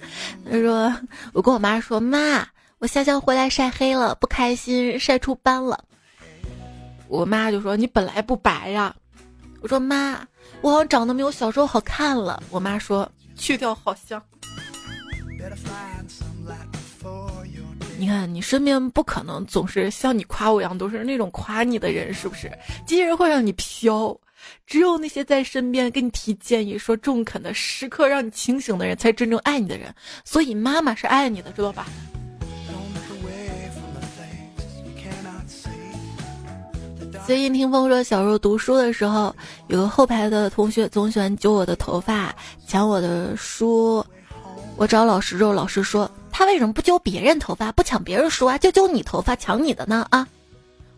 [0.45, 0.95] 他说
[1.33, 2.47] 我跟我妈说，妈，
[2.79, 5.83] 我下乡回来晒黑了，不开心，晒出斑了。
[7.09, 8.95] 我妈就说：“你本来不白呀。”
[9.61, 10.21] 我说：“妈，
[10.61, 14.23] 我好像长得没有小时候好看了。”我妈说：“去掉好像。”
[17.99, 22.51] 你看，你身边不可能总是像你夸我一样都是那种夸你的人，是不是？
[22.87, 24.19] 这些人会让你飘，
[24.67, 29.95] 只有那些在身边给你提建议、说中肯的、时刻让你清醒的人，才真正爱你的人。
[30.25, 31.87] 所以妈妈是爱你的，知道吧？
[37.27, 39.35] 最近听风说，小时候读书的时候，
[39.67, 42.33] 有个后排的同学总喜欢揪我的头发，
[42.69, 44.05] 抢我的书。
[44.77, 50.07] 我找老师之后，老师说他为什么不揪别人头发，不抢别人书啊，就揪你头发抢你的呢？
[50.11, 50.25] 啊！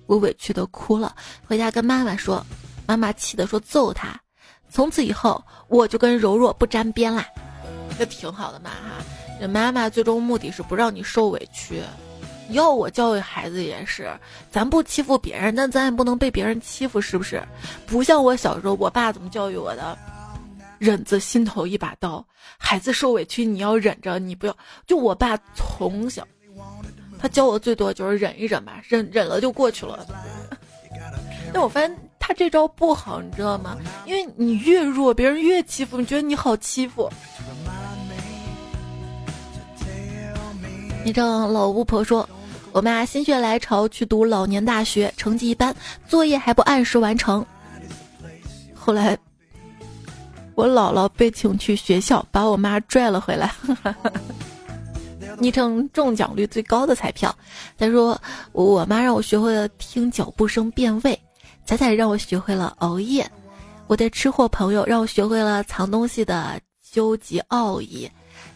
[0.05, 2.45] 我委屈的哭了，回家跟妈妈说，
[2.87, 4.14] 妈妈气的说揍他。
[4.69, 7.25] 从此以后，我就跟柔弱不沾边啦。
[7.99, 9.03] 这挺好的嘛哈，
[9.41, 11.83] 这妈妈最终目的是不让你受委屈。
[12.51, 14.11] 要我教育孩子也是，
[14.51, 17.43] 咱不欺负别人，但咱也不能被别人欺负，是不是？
[17.87, 19.97] 不像我小时候，我爸怎么教育我的？
[20.79, 22.25] 忍字心头一把刀，
[22.57, 24.57] 孩子受委屈你要忍着，你不要。
[24.87, 26.27] 就我爸从小，
[27.19, 30.07] 他教我最多就是忍一忍吧，忍忍了就过去了。
[31.53, 33.77] 但我发现他这招不好，你知道吗？
[34.07, 37.11] 因为你越弱，别人越欺负，你觉得你好欺负。
[41.05, 42.29] 你这老巫婆说。
[42.73, 45.75] 我妈心血来潮去读老年大学，成绩一般，
[46.07, 47.45] 作业还不按时完成。
[48.75, 49.19] 后来，
[50.55, 53.53] 我姥姥被请去学校，把我妈拽了回来。
[55.41, 57.35] 昵称中奖率最高的彩票，
[57.79, 58.21] 他说
[58.53, 61.19] 我妈让我学会了听脚步声辨位，
[61.65, 63.29] 彩彩让我学会了熬夜，
[63.87, 66.61] 我的吃货朋友让我学会了藏东西的
[66.93, 68.11] 纠结奥义，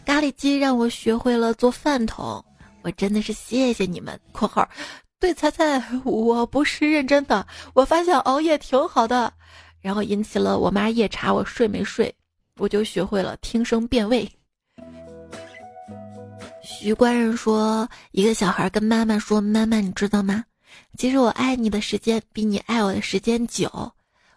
[0.05, 2.43] 咖喱鸡让我学会了做饭桶。
[2.83, 4.19] 我真的是谢谢你们。
[4.31, 4.67] （括号）
[5.19, 7.47] 对彩彩，我不是认真的。
[7.73, 9.33] 我发现熬夜挺好的，
[9.81, 12.13] 然后引起了我妈夜查我睡没睡，
[12.57, 14.29] 我就学会了听声辨位。
[16.61, 20.43] 徐官人说，一个小孩跟妈妈说：“妈妈，你知道吗？
[20.97, 23.69] 其实我爱你的时间比你爱我的时间久。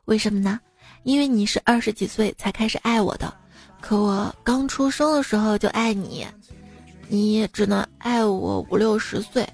[0.04, 0.60] 为什么呢？
[1.02, 3.32] 因为你是二十几岁才开始爱我的，
[3.80, 6.24] 可我刚出生的时候就爱你。”
[7.08, 9.48] 你只能爱我五六十岁，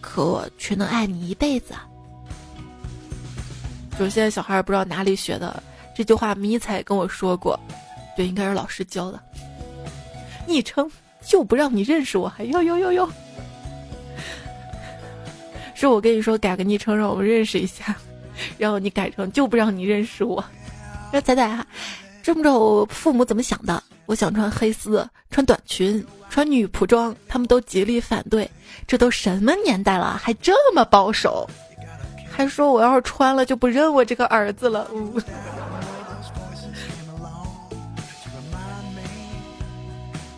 [0.00, 1.74] 可我却能爱你一辈子。
[3.98, 5.62] 就现在小孩不知道哪里学的
[5.94, 7.58] 这句话，迷彩跟我说过，
[8.16, 9.20] 对，应该是老师教的。
[10.46, 10.90] 昵称
[11.24, 13.08] 就不让你认识我，还哟哟哟哟，
[15.74, 17.94] 是我跟你说改个昵称让我们认识一下，
[18.58, 20.44] 然后你改成就不让你认识我。
[21.12, 21.66] 那仔仔哈，
[22.22, 26.04] 真不知道我父母怎么想的，我想穿黑丝，穿短裙。
[26.30, 28.50] 穿女仆装，他们都极力反对。
[28.86, 31.46] 这都什么年代了，还这么保守？
[32.30, 34.88] 还说我要是穿了就不认我这个儿子了。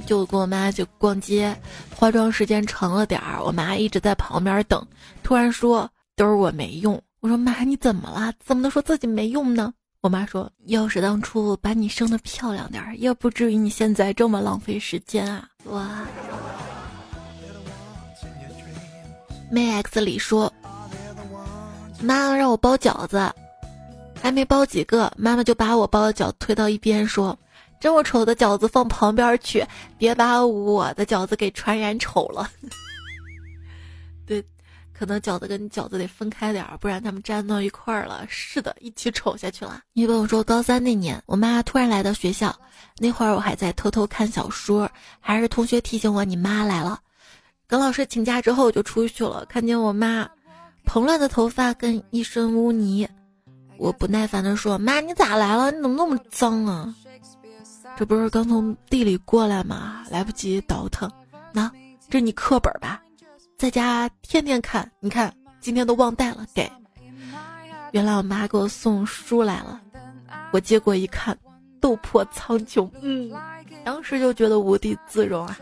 [0.05, 1.57] 就跟我妈去逛街，
[1.95, 4.85] 化妆时间长了点儿，我妈一直在旁边等，
[5.23, 7.01] 突然说都是我没用。
[7.21, 8.33] 我说妈，你怎么了？
[8.45, 9.73] 怎么能说自己没用呢？
[10.05, 15.49] 我妈说，要是当初把你生的漂亮点儿，也不至于你现在这么浪费时间啊！
[15.71, 16.05] 哇。
[19.51, 20.53] 妹 X 里说，
[22.03, 23.33] 妈让我包饺子，
[24.21, 27.35] 还没包几个，妈妈就把我包的饺推到一边说。
[27.81, 29.65] 这么丑的饺子放旁边去，
[29.97, 32.47] 别把我的饺子给传染丑了。
[34.97, 38.25] 可能饺子跟饺子得分开点儿，不然他们粘到一块儿了。
[38.29, 39.83] 是的，一起 丑下去了。
[39.93, 42.55] 你跟我说，高三那年，我妈突然来到学校，
[42.99, 44.89] 那会儿我还在偷偷看小说，
[45.21, 47.01] 还是同学提醒我你妈来了。
[47.67, 50.29] 跟老师请假之后我就出去了，看见我妈
[50.85, 53.09] 蓬乱的头发跟一身污泥，
[53.79, 55.73] 我不耐烦的说：“妈，你咋来了？
[55.73, 56.95] 你怎么那么脏啊？”
[57.97, 60.05] 这不是刚从地里过来吗？
[60.11, 61.11] 来不及倒腾。
[61.53, 61.71] 那
[62.11, 63.01] 这你课本吧，
[63.57, 64.91] 在家天天看。
[65.01, 66.71] 你看今天都忘带了，给。
[67.93, 69.81] 原来我妈给我送书来了，
[70.53, 71.35] 我接过一看，
[71.81, 72.91] 《斗破苍穹》。
[73.01, 73.31] 嗯，
[73.85, 75.57] 当时就觉得无地自容啊。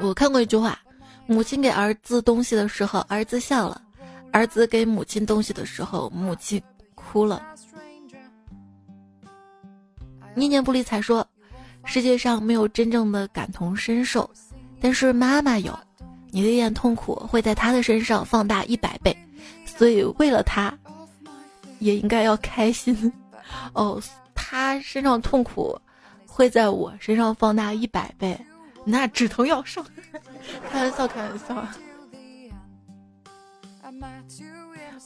[0.00, 0.78] 我看过一句话：
[1.26, 3.78] 母亲给儿子东西的时候，儿子笑了；
[4.32, 6.62] 儿子给母亲东西的时候，母亲
[6.94, 7.42] 哭了。
[10.34, 11.26] 念念不离才说
[11.90, 14.30] ：“世界上没有真正的感同身受，
[14.78, 15.76] 但是妈妈有。
[16.30, 19.16] 你的一点痛苦会在她的身上放大一百倍，
[19.64, 20.70] 所以为了她，
[21.78, 23.10] 也应该要开心。
[23.72, 23.98] 哦，
[24.34, 25.80] 她身上痛苦
[26.26, 28.38] 会在我身上放大一百倍，
[28.84, 29.82] 那止疼药上。
[30.70, 31.66] 开玩笑，开玩笑。”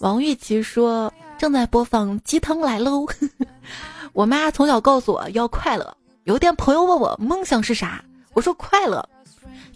[0.01, 3.07] 王玉琪说：“正在播放鸡汤来喽。”
[4.13, 5.97] 我妈从小告诉我要快乐。
[6.25, 9.07] 有一天，朋友问我梦想是啥，我说快乐。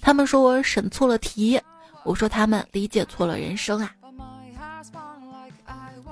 [0.01, 1.61] 他们说我审错了题，
[2.05, 3.91] 我说他们理解错了人生啊。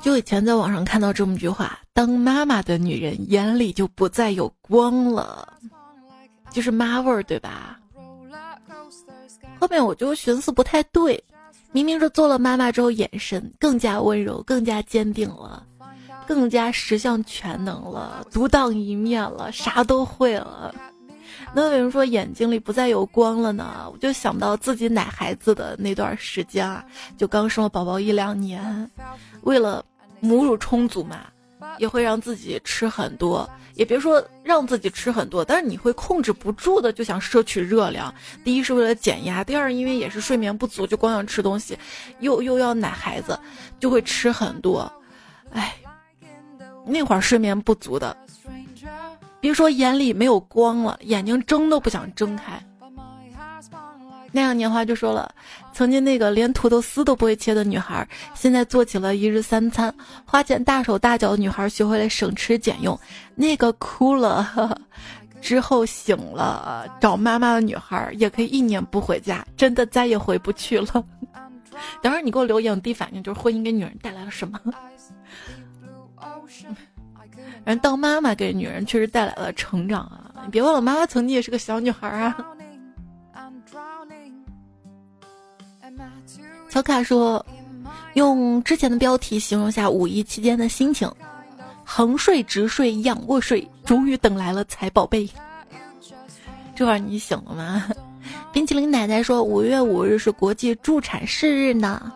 [0.02, 5.54] 就以前在网上看到这么句话：当妈妈的女人眼里就不再有光了，
[6.50, 7.78] 就是妈味儿，对吧？
[9.60, 11.22] 后面我就寻思不太对，
[11.70, 15.64] 明明是做了妈妈之后，眼神更加温柔，更加坚定了。
[16.26, 20.74] 更加十项全能了，独当一面了，啥都会了。
[21.52, 23.88] 那为什么说眼睛里不再有光了呢？
[23.92, 26.84] 我就想到自己奶孩子的那段时间啊，
[27.16, 28.90] 就刚生了宝宝一两年，
[29.42, 29.84] 为了
[30.20, 31.26] 母乳充足嘛，
[31.78, 38.12] 也会让自己吃很多，也别说让自己吃很多，但是你会控制不住的就想摄取热量。
[38.42, 41.78] 第一是为了减压，第二因为也是睡眠不足，就光想吃东西，
[42.20, 43.38] 又又要奶孩子，
[43.78, 44.90] 就会吃很多，
[45.52, 45.74] 哎。
[46.86, 48.16] 那会儿睡眠不足的，
[49.40, 52.62] 别说眼里没有光了，眼睛睁都不想睁开。
[54.30, 55.32] 那样年华就说了，
[55.72, 59.94] 曾经那个连土豆丝都不会切的女孩，现在做起了一日三餐，
[60.24, 62.98] 花钱大手大脚的女孩学会了省吃俭用。
[63.36, 64.76] 那个哭了
[65.40, 71.04] 之后醒了找妈妈的女孩，也可以一年不回家，真的再也回不去了。
[72.02, 74.58] 等会儿你给我留言，我第一反应就是婚姻给女人带来了什么？
[77.64, 80.30] 人当妈妈给女人确实带来了成长啊！
[80.44, 82.36] 你别忘了，妈妈曾经也是个小女孩啊。
[86.68, 87.44] 小卡说，
[88.14, 91.10] 用之前的标题形容下五一期间的心情：
[91.84, 95.28] 横睡、直睡、仰卧睡，终于等来了财宝贝。
[96.74, 97.88] 这会儿你醒了吗？
[98.52, 102.12] 冰淇淋奶奶说，五月五日是国际助产士日呢。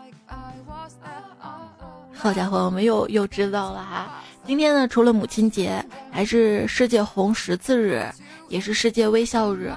[2.12, 4.22] 好家伙，我们又又知道了哈！
[4.48, 8.02] 今天呢，除了母亲节，还是世界红十字日，
[8.48, 9.70] 也是世界微笑日。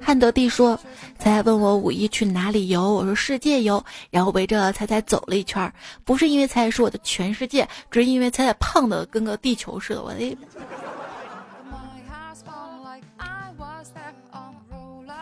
[0.00, 0.76] 汉德帝说
[1.20, 5.72] ：“彩彩问我五一去哪里游，我说世界游，然后围着彩彩走了一圈。
[6.04, 10.02] 不是因为彩彩是我的全世界，只是因为彩彩胖的跟个地球似的。
[10.02, 10.36] 我的，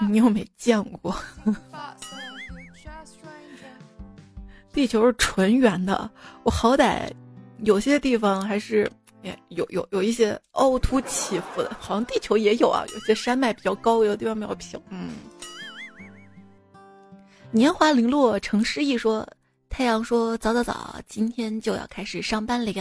[0.09, 1.15] 你又没见过。”
[4.73, 6.11] 地球是纯圆的，
[6.45, 7.11] 我好歹
[7.63, 8.91] 有些地方还是
[9.49, 14.81] 有有有一些凹凸起伏的，好像地球也有啊，有些山脉比较高，有的地方比较平。
[14.91, 15.11] 嗯，
[17.51, 19.27] 年华零落成诗意说。
[19.69, 22.73] 太阳说：“早早早，今天就要开始上班了。”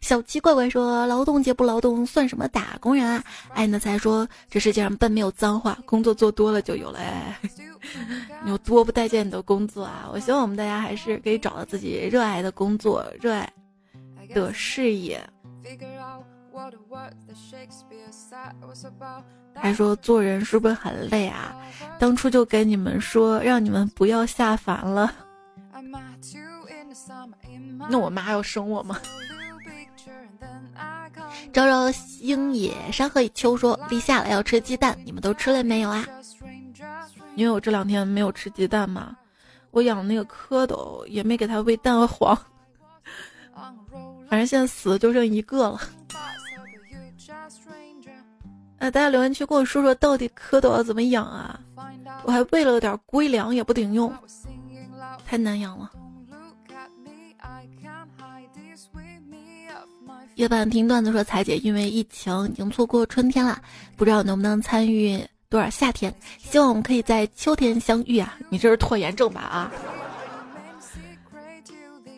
[0.00, 7.00] 小七怪怪说：“劳动节不劳动算什么打工人啊？”爱呢才说：“这世界上笨没有脏话，工作做多了就有了。”
[8.44, 10.08] 你 有多不待见你的工作啊？
[10.12, 13.52] 我希望我们大家还是可以找到自己热爱的工作、热爱
[14.32, 15.20] 的事业。
[19.54, 21.56] 还说做人是不是很累啊？
[21.98, 25.12] 当初就跟你们说，让你们不要下凡了。
[27.88, 29.00] 那我妈要生我吗？
[31.52, 36.04] 朝朝星野山河以秋说立夏了要吃鸡蛋，你们都吃了没有啊？
[37.36, 39.16] 因为我这两天没有吃鸡蛋嘛，
[39.70, 42.36] 我养那个蝌蚪也没给它喂蛋黄，
[44.28, 45.80] 反正现在死的就剩一个了。
[48.78, 51.58] 哎，大家留言区跟我说说，到底蝌蚪要怎么养啊？
[52.24, 54.12] 我还喂了点龟粮，也不顶用，
[55.26, 55.90] 太难养了。
[60.34, 63.62] 夜半听段子说，彩姐因为疫情已经错过春天了，
[63.96, 66.12] 不知道能不能参与多少夏天？
[66.38, 68.36] 希望我们可以在秋天相遇啊！
[68.50, 69.40] 你这是拖延症吧？
[69.40, 69.72] 啊！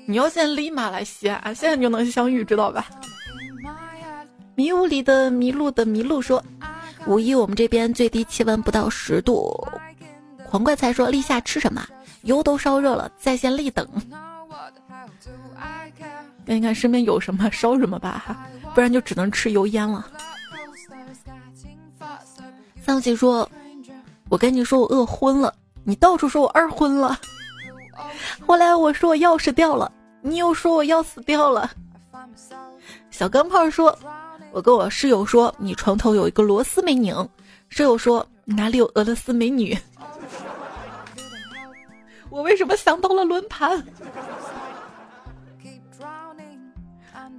[0.07, 2.87] 你要先立马来西亚，现在就能相遇，知道吧？
[4.55, 6.43] 迷雾里的迷路的迷路说，
[7.07, 9.53] 五一我们这边最低气温不到十度。
[10.45, 11.85] 黄怪才说，立夏吃什么？
[12.23, 13.87] 油都烧热了，在线立等。
[16.47, 20.07] 看一看身边有什么烧什么吧，不然就只能吃油烟了。
[22.81, 23.49] 桑吉说
[24.31, 25.53] ：“我跟你说我饿昏了，
[25.83, 27.19] 你到处说我二婚了。
[28.47, 29.91] 后来我说我钥匙掉了，
[30.27, 31.71] 你又说我要死掉了。”
[33.11, 33.97] 小钢炮说
[34.53, 37.27] ：“我跟我室友说你床头有一个螺丝没拧，
[37.69, 39.79] 室友说哪里有俄罗斯美女？
[42.29, 43.83] 我为什么想到了轮盘？”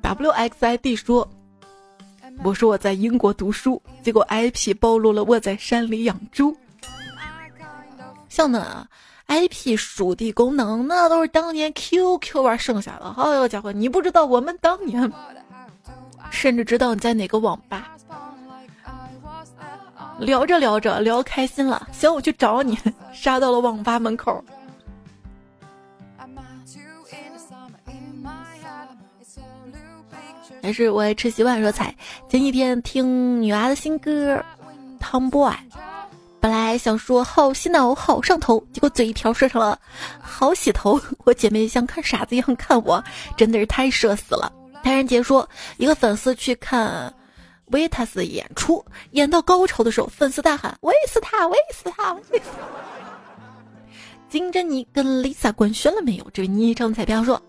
[0.02, 1.30] W X I D 说
[2.44, 6.56] ：“我说我在英国读书，结果 I P 暴露了我在山里养猪。
[8.30, 8.88] 像呢
[9.28, 13.14] ，I P 属地功能那都是当年 Q Q 玩剩下的。
[13.22, 15.10] 哎呦家伙，你不知道我们当年，
[16.32, 17.90] 甚至知道你在哪个网吧。
[20.20, 22.78] 聊着聊着聊开心了，行，我去找你，
[23.14, 24.44] 杀到了网吧门口。”
[30.64, 31.96] 还是我爱吃习惯说菜。
[32.28, 34.36] 前几天听女娃的新歌
[35.00, 35.54] 《Tomboy》，
[36.48, 39.78] 本来想说好洗脑好上头，结果嘴一条说成了
[40.22, 40.98] 好洗头。
[41.26, 43.04] 我姐妹像看傻子一样看我，
[43.36, 44.50] 真的是太社死了。
[44.82, 45.46] 谭然杰说，
[45.76, 47.14] 一个粉丝去看
[47.72, 48.82] 维塔斯演出，
[49.12, 52.16] 演到高潮的时候，粉丝大喊：“喂死他，喂死他！”
[54.30, 56.26] 金珍妮跟 Lisa 官宣了没有？
[56.32, 57.42] 这位昵称彩票说。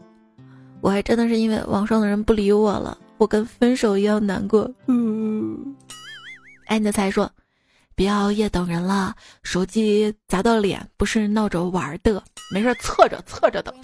[0.81, 4.69] 我还真的是因为网上的人不理我了，我跟分手一样难过。
[4.89, 5.77] 嗯，
[6.67, 7.31] 爱你的才说，
[7.99, 12.23] 别熬夜等人了，手机砸到脸不是闹着玩的，
[12.53, 13.75] 没事侧着侧着等。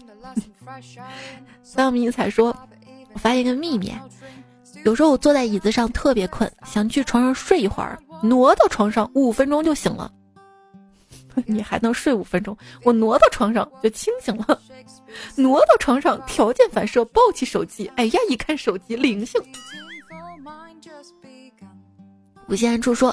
[1.65, 2.57] 三米彩说，
[3.13, 3.93] 我发现一个秘密，
[4.85, 10.09] 有时候我坐在椅子上特别困，想去床上睡一会儿，挪到床上五分钟就醒了。
[11.45, 12.57] 你还能睡五分钟？
[12.85, 14.57] 我挪到床上就清醒了。
[15.35, 17.91] 挪到床上，条件反射抱起手机。
[17.97, 19.43] 哎呀，一看手机灵性。
[22.47, 23.13] 无限处说，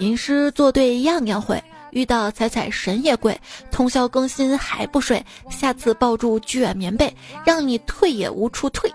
[0.00, 3.38] 吟诗作对样样会，遇到彩彩神也贵。
[3.70, 8.90] 通宵更新还不睡，下次抱住卷棉被，让你退也无处退。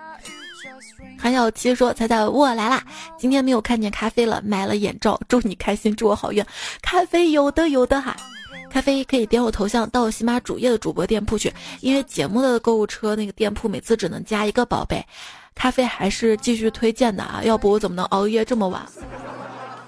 [1.17, 2.83] 韩小七说：“彩彩我来啦，
[3.19, 6.43] 今天没有看见咖啡了，买了眼罩，祝你开心，祝我好运。
[6.81, 8.17] 咖啡有的有的哈。
[8.71, 15.05] ”咖啡可以点我头像到喜马主页的主播店铺去，因为节目的购物车那个店铺每次只能加一个宝贝，
[15.53, 18.83] 咖啡还是继续推荐的啊，要不我怎么能熬夜这么晚？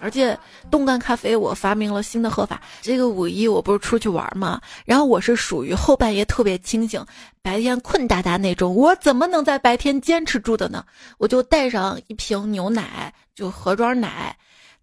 [0.01, 0.37] 而且
[0.69, 7.05] 冻干咖啡我发明了新的喝法，这个五一我不是出去玩嘛，然后我是属于后半夜特别清醒，
[7.41, 10.83] 白天困哒哒那种，我怎么能在白天坚持住的呢？
[11.17, 14.35] 我就带上一瓶牛奶，就盒装奶，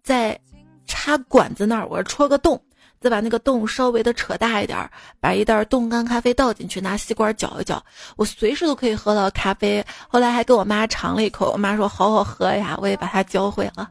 [0.03, 0.39] 在
[0.87, 2.61] 插管子那儿我戳个洞。
[3.01, 4.91] 再把那个洞稍微的扯大一点，
[5.21, 7.85] 把一袋冻干咖啡倒进去，拿吸管搅一搅，
[8.17, 9.85] 我随时都可以喝到咖啡。
[10.09, 13.91] 后来还给我妈尝了一口，我妈说好好喝呀，我也把它教会了。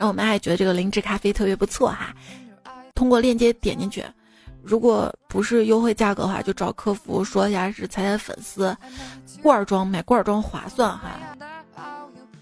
[0.00, 2.14] 然后我妈也觉得这个灵芝咖啡特别不错哈。
[2.94, 4.02] 通过链接点进去，
[4.62, 8.74] 如果不是优惠价格的话，就找客服说一下是彩彩粉丝，
[9.42, 11.20] 罐装买罐装划算哈。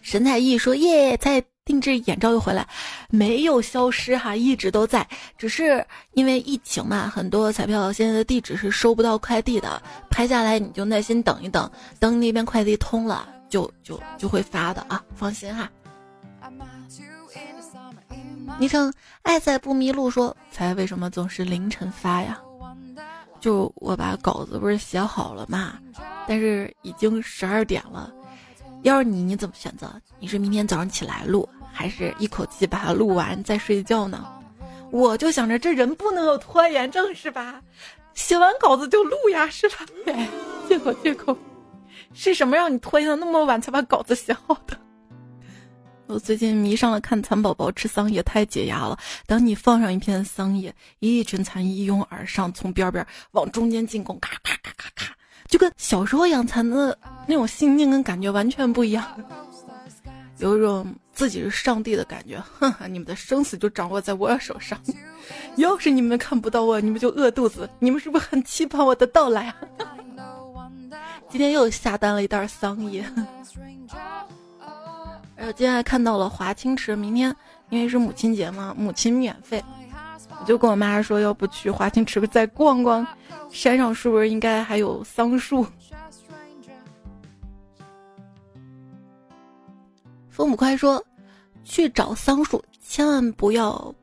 [0.00, 1.44] 神采奕说耶，再。
[1.68, 2.66] 定制眼罩又回来，
[3.10, 5.06] 没有消失哈，一直都在，
[5.36, 15.70] 只是因为疫情嘛，很多彩票现在的地址是收不到快递的，拍下来你就耐心等一等，等那边快递通了，就就就会发的啊，放心哈。
[18.58, 18.92] 昵称
[19.22, 22.40] 爱在不迷路说，才为什么总是凌晨发呀？
[23.40, 25.78] 就我把稿子不是写好了嘛，
[26.26, 28.12] 但是已经十二点了。
[28.82, 29.88] 要是你，你怎么选择？
[30.18, 34.26] 你是明天早上起来录，还是一口气把它录完再睡觉呢？
[34.90, 37.62] 我就想着这人不能有拖延症是吧？
[38.14, 39.76] 写完稿子就录呀是吧？
[40.06, 40.28] 哎，
[40.68, 41.36] 借口借口，
[42.12, 44.76] 是什么让你拖延的那么晚才把稿子写好的？
[46.08, 48.98] 我最近迷上了看蚕宝宝吃桑叶，太解压了。
[49.26, 55.14] 等你放上一片桑叶，一群蚕一拥而上，从边边往中间进攻，咔咔咔咔咔，
[55.46, 59.06] 就跟小时候养蚕的那种心境跟感觉完全不一样，
[60.38, 62.42] 有一种自己是上帝的感觉。
[62.58, 64.80] 哼，你们的生死就掌握在我手上，
[65.56, 67.68] 要是你们看不到我，你们就饿肚子。
[67.78, 69.56] 你们是不是很期盼我的到来啊？
[71.28, 73.04] 今天又下单了一袋桑叶。
[75.38, 77.34] 然后今天还看到了华清池，明天
[77.70, 79.62] 因为是母亲节嘛，母亲免费，
[80.40, 83.06] 我就跟我妈说，要不去华清池再逛逛，
[83.48, 85.64] 山上是不是应该还有桑树？
[90.28, 91.00] 风母快说，
[91.62, 93.94] 去找桑树，千万不要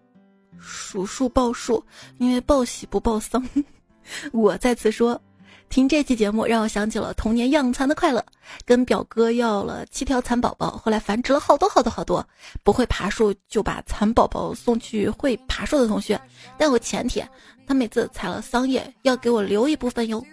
[0.58, 1.84] 数数报数，
[2.18, 3.46] 因为报喜不报丧。
[4.32, 5.22] 我再次说。
[5.70, 8.24] 听这期节目，让我想起了童年养蚕的快乐。
[8.64, 12.26] 跟表哥要了七条蚕宝宝，后来繁殖了好多好多好多。
[12.64, 16.20] 不会爬树，就把蚕宝宝送去会爬树的同学。
[16.58, 17.22] 但有前提，
[17.68, 20.24] 他每次采了桑叶，要给我留一部分哟。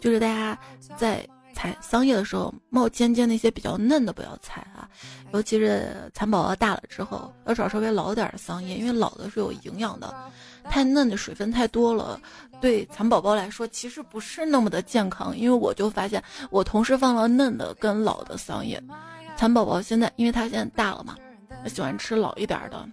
[0.00, 0.58] 就是大家
[0.96, 4.88] 在采桑叶的时候，冒尖尖那些比较嫩的不要采啊。
[5.32, 10.12] 尤其是蚕宝宝大了之后，要找稍微老点的桑叶，因为老的是有营养的。
[10.68, 12.20] 太嫩的水分太多了，
[12.60, 15.36] 对蚕宝宝来说其实不是那么的健康。
[15.36, 18.82] 因为我就发现，我同时放了嫩的跟老的桑叶，
[19.36, 21.16] 蚕宝宝现在因为它现在大了嘛，
[21.62, 22.88] 它喜欢吃老一点的。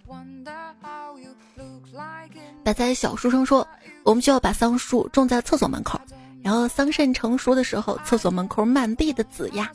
[2.64, 3.66] 白菜小书生说，
[4.02, 6.00] 我们需要把桑树种在厕所门口，
[6.42, 9.70] 然后桑葚成熟的时候，厕所门口满地的籽呀。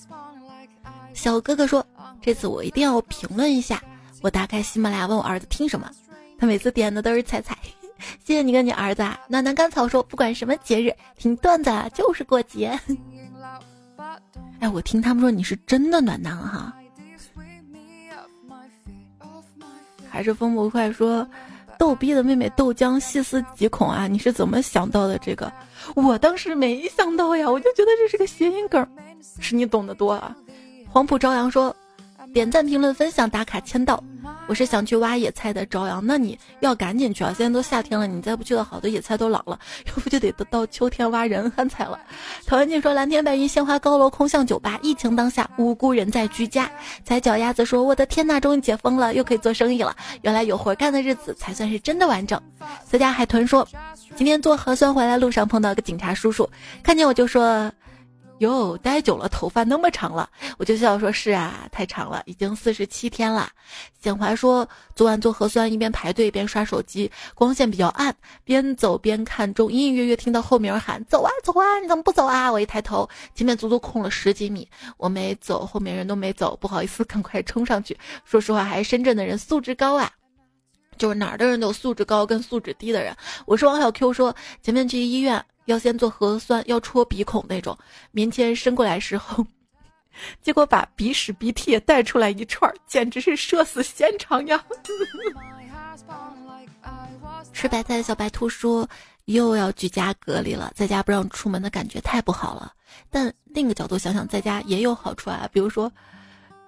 [1.13, 1.85] 小哥哥说，
[2.21, 3.81] 这次我一定要评论一下。
[4.21, 5.89] 我打开喜马拉雅问我儿子听什么，
[6.37, 7.57] 他每次点的都是彩彩。
[8.23, 9.19] 谢谢你跟你儿子啊！
[9.27, 12.79] 暖男甘草说，不管什么节日，听段子就是过节。
[14.59, 16.73] 哎，我听他们说你是真的暖男哈。
[20.09, 21.27] 还是风不快说，
[21.79, 24.07] 逗逼的妹妹豆浆细思极恐啊！
[24.07, 25.51] 你是怎么想到的这个？
[25.95, 28.87] 我当时没想到呀，我就觉得这是个谐音梗，
[29.39, 30.35] 是你懂得多啊。
[30.87, 31.75] 黄浦朝阳说。
[32.33, 34.03] 点赞、评论、分享、打卡、签到。
[34.47, 37.33] 我是想去挖野菜的朝阳，那你要赶紧去啊！
[37.37, 39.57] 现在都夏天了，你再不去的好多野菜都老了，
[39.87, 41.97] 要不就得到秋天挖人汗菜了。
[42.45, 44.79] 陶文静说：“蓝天白云，鲜花高楼，空巷酒吧。
[44.81, 46.69] 疫情当下，无辜人在居家。”
[47.05, 49.95] 踩脚丫子说：“我的天呐，终于解封了，又可以做生意了。
[50.23, 52.41] 原来有活干的日子才算是真的完整。”
[52.89, 53.67] 私家海豚说
[54.15, 56.49] ：“今天做核酸回来路上碰到个警察叔叔，
[56.81, 57.71] 看见我就说。”
[58.43, 63.49] 哟，待久了头发那么长了，我就笑说：“是啊，太长了，已经四十七天了。”
[64.01, 68.13] 简怀说：“昨晚做核酸，一边排队一边刷手机，光线比较暗，
[68.43, 74.67] 边走边看中，隐隐约约听到后面人喊：‘走啊走啊，你怎么不走啊？’我一抬头，前面足足空了十几米，
[74.97, 77.97] 我没走，后面人都没走，不好意思，赶快冲上去。
[78.25, 80.11] 说实话，还是深圳的人素质高啊，
[80.97, 83.15] 就是哪儿的人都有素质高跟素质低的人。
[83.45, 87.77] 我是王小 Q 说，前面去医院。”要先做核酸，要戳鼻孔那种。
[88.11, 89.45] 棉签伸过来时候，
[90.41, 94.63] 结果把鼻屎鼻涕也带出来一串，简直是社死现场呀！
[97.53, 98.87] 吃白菜的小白兔说
[99.25, 102.73] ：“又要居家隔离了，在家不让出门的感觉太不好了。”
[103.09, 105.91] 但另一个角度想想，在家也有好处啊，比如说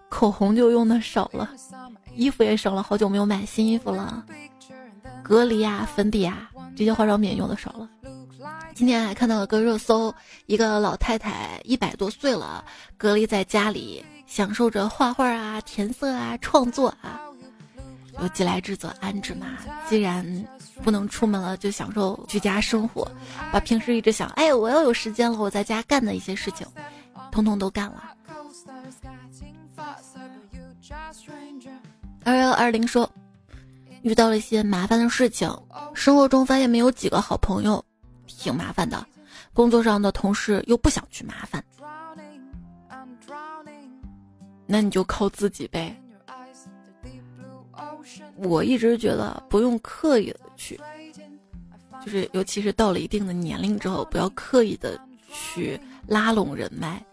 [0.09, 1.49] 口红就用的少了，
[2.13, 4.23] 衣服也省了，好久没有买新衣服了。
[5.23, 7.89] 隔离啊，粉底啊，这些化妆品用的少了。
[8.73, 10.13] 今天还看到了个热搜，
[10.47, 12.63] 一个老太太一百多岁了，
[12.97, 17.21] 隔离在家里，享受着画画啊、填色啊、创作啊。
[18.21, 19.57] 有既来之则安之嘛，
[19.89, 20.25] 既然
[20.83, 23.09] 不能出门了，就享受居家生活，
[23.51, 26.65] 把平时一直想哎我要有时间了，我在家干的一些事情，
[27.31, 28.03] 通通都干了。
[32.23, 33.09] 二幺二零说，
[34.01, 35.49] 遇到了一些麻烦的事情，
[35.93, 37.83] 生活中发现没有几个好朋友。
[38.37, 39.05] 挺麻烦的，
[39.53, 41.63] 工作上的同事又不想去麻烦，
[44.65, 45.95] 那你就靠自己呗。
[48.37, 50.79] 我一直觉得不用刻意的去，
[52.03, 54.99] 就是尤其是到了一定的年龄之后，不要刻意的
[55.31, 57.03] 去拉拢人脉，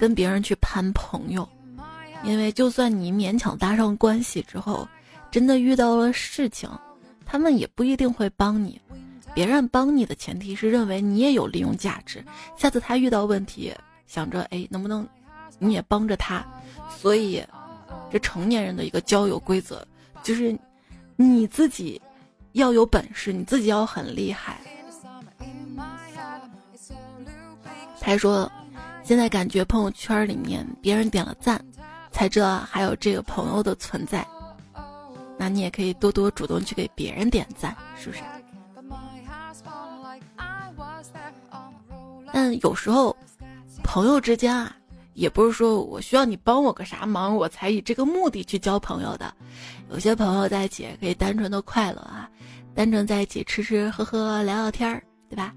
[0.00, 1.48] 跟别人去攀朋友，
[2.24, 4.88] 因为就算你勉强搭上关系之后，
[5.30, 6.68] 真的遇到了事情，
[7.24, 8.80] 他们也不一定会帮你。
[9.34, 12.24] 别人帮你的前提是认为你也有利用价值，
[12.56, 13.74] 下次他遇到问题，
[14.06, 15.08] 想着哎能不能
[15.58, 16.44] 你也帮着他，
[16.90, 17.42] 所以
[18.10, 19.86] 这成年人的一个交友规则
[20.22, 20.58] 就是
[21.16, 22.00] 你自己
[22.52, 24.60] 要有本事，你自己要很厉害。
[28.00, 28.50] 他说，
[29.02, 31.64] 现在感觉朋友圈里面别人点了赞，
[32.10, 34.26] 才知道还有这个朋友的存在。
[35.38, 38.22] 那你也可以多多主动去给别人点赞，是不是？
[42.32, 43.16] 但有时候，
[43.84, 44.74] 朋友之间啊，
[45.14, 49.32] 也不是说我需要你帮我个啥忙，我才以这个目的去交朋友的。
[49.90, 52.28] 有些朋友在一起可以单纯的快乐啊，
[52.74, 55.52] 单纯在一起吃吃喝喝聊聊天儿，对吧？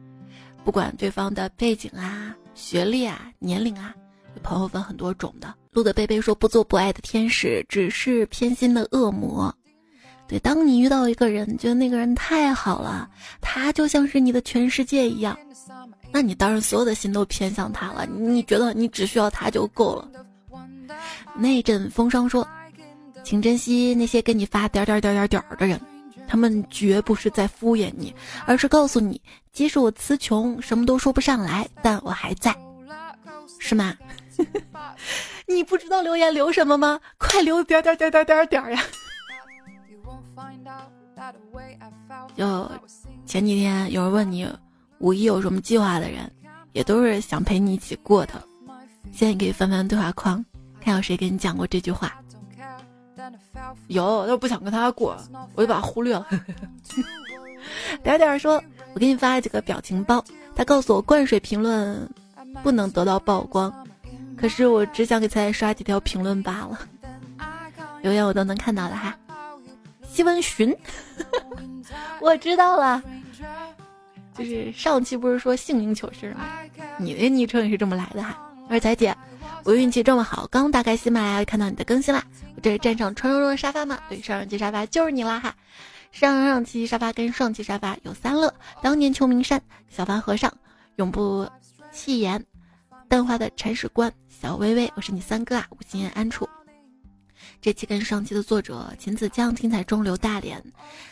[0.66, 3.96] 不管对方的背景啊、学历啊、年龄啊，
[4.44, 5.54] 朋友分很多种的。
[5.72, 9.54] 路的贝贝说：“不做不爱的天使，只是偏心的恶魔。”
[10.28, 13.10] 对，当你遇到一个人，觉得那个人太好了，
[13.42, 15.38] 他就像是你的全世界一样。
[16.16, 20.10] 那你当然所有的心都偏向他了，你觉得你只需要他就够了。
[21.36, 22.48] 那阵风霜说
[23.22, 25.78] ：“请珍惜那些给你发点点点点点的人，
[26.26, 32.56] 他们绝不是在敷衍你，而是告诉你，即使我词穷，什么都说不上来，但我还在，
[33.60, 33.94] 是吗？
[35.50, 36.98] 你不知道留言留什么吗？
[37.18, 38.82] 快留点点点点点点呀！
[42.38, 42.72] 就
[43.26, 44.50] 前几天有人问你。”
[45.00, 46.32] 五一有什么计划的人，
[46.74, 48.34] 也都是想陪你一起过的。
[49.12, 50.44] 现在你可以翻翻对话框，
[50.82, 52.14] 看有谁给你讲过这句话。
[53.88, 55.18] 有，但是不想跟他过，
[55.56, 56.26] 我就把他忽略了。
[58.04, 58.62] 点点说，
[58.94, 60.24] 我给你发了几个表情包，
[60.56, 62.08] 他告诉我灌水评论
[62.62, 63.74] 不能得到曝光，
[64.38, 66.80] 可是我只想给菜菜刷几条评论罢了。
[68.02, 69.18] 留言我都能看到的哈。
[70.08, 70.76] 西文寻，
[72.22, 73.02] 我知道了。
[74.38, 76.46] 就是上期不是说姓名糗事吗？
[76.98, 78.38] 你的昵称也是这么来的哈。
[78.70, 79.16] 二彩姐，
[79.64, 82.24] 我运气这么好，刚打开喜马拉雅看到你的更新啦。
[82.56, 84.00] 我这是站上传说中的沙发吗？
[84.10, 85.56] 对，上上期沙发就是你啦哈。
[86.12, 90.52] 上上期沙发跟上期沙发有三乐，当年秋名山，小凡和尚，
[90.96, 91.48] 永不
[91.92, 92.44] 弃言，
[93.08, 96.48] 淡化的铲屎官，小薇薇，我是你三哥啊，五心安处。
[97.62, 100.62] 这期跟上期的作者秦子江精彩中流大连，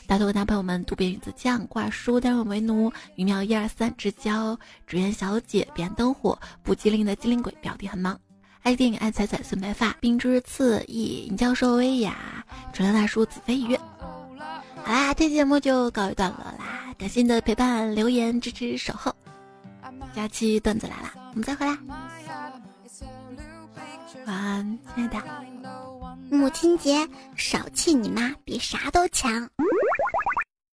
[0.06, 8.20] 大头和大朋友们渡边鱼子酱挂书单我为奴鱼苗一二三之交只愿小姐别灯火不机灵的机灵鬼表弟很忙
[8.62, 13.76] 爱电影爱彩彩孙白发冰之刺翼尹教授威亚纯良大叔子飞鱼。
[14.86, 19.14] 好啦，这期节目就告一段落啦，感谢你的陪伴、留言、支持、守候。
[20.14, 21.78] 下期段子来啦，我们再回来。
[24.26, 25.93] 晚安，亲爱的。
[26.30, 29.50] 母亲节少气你妈，比啥都强。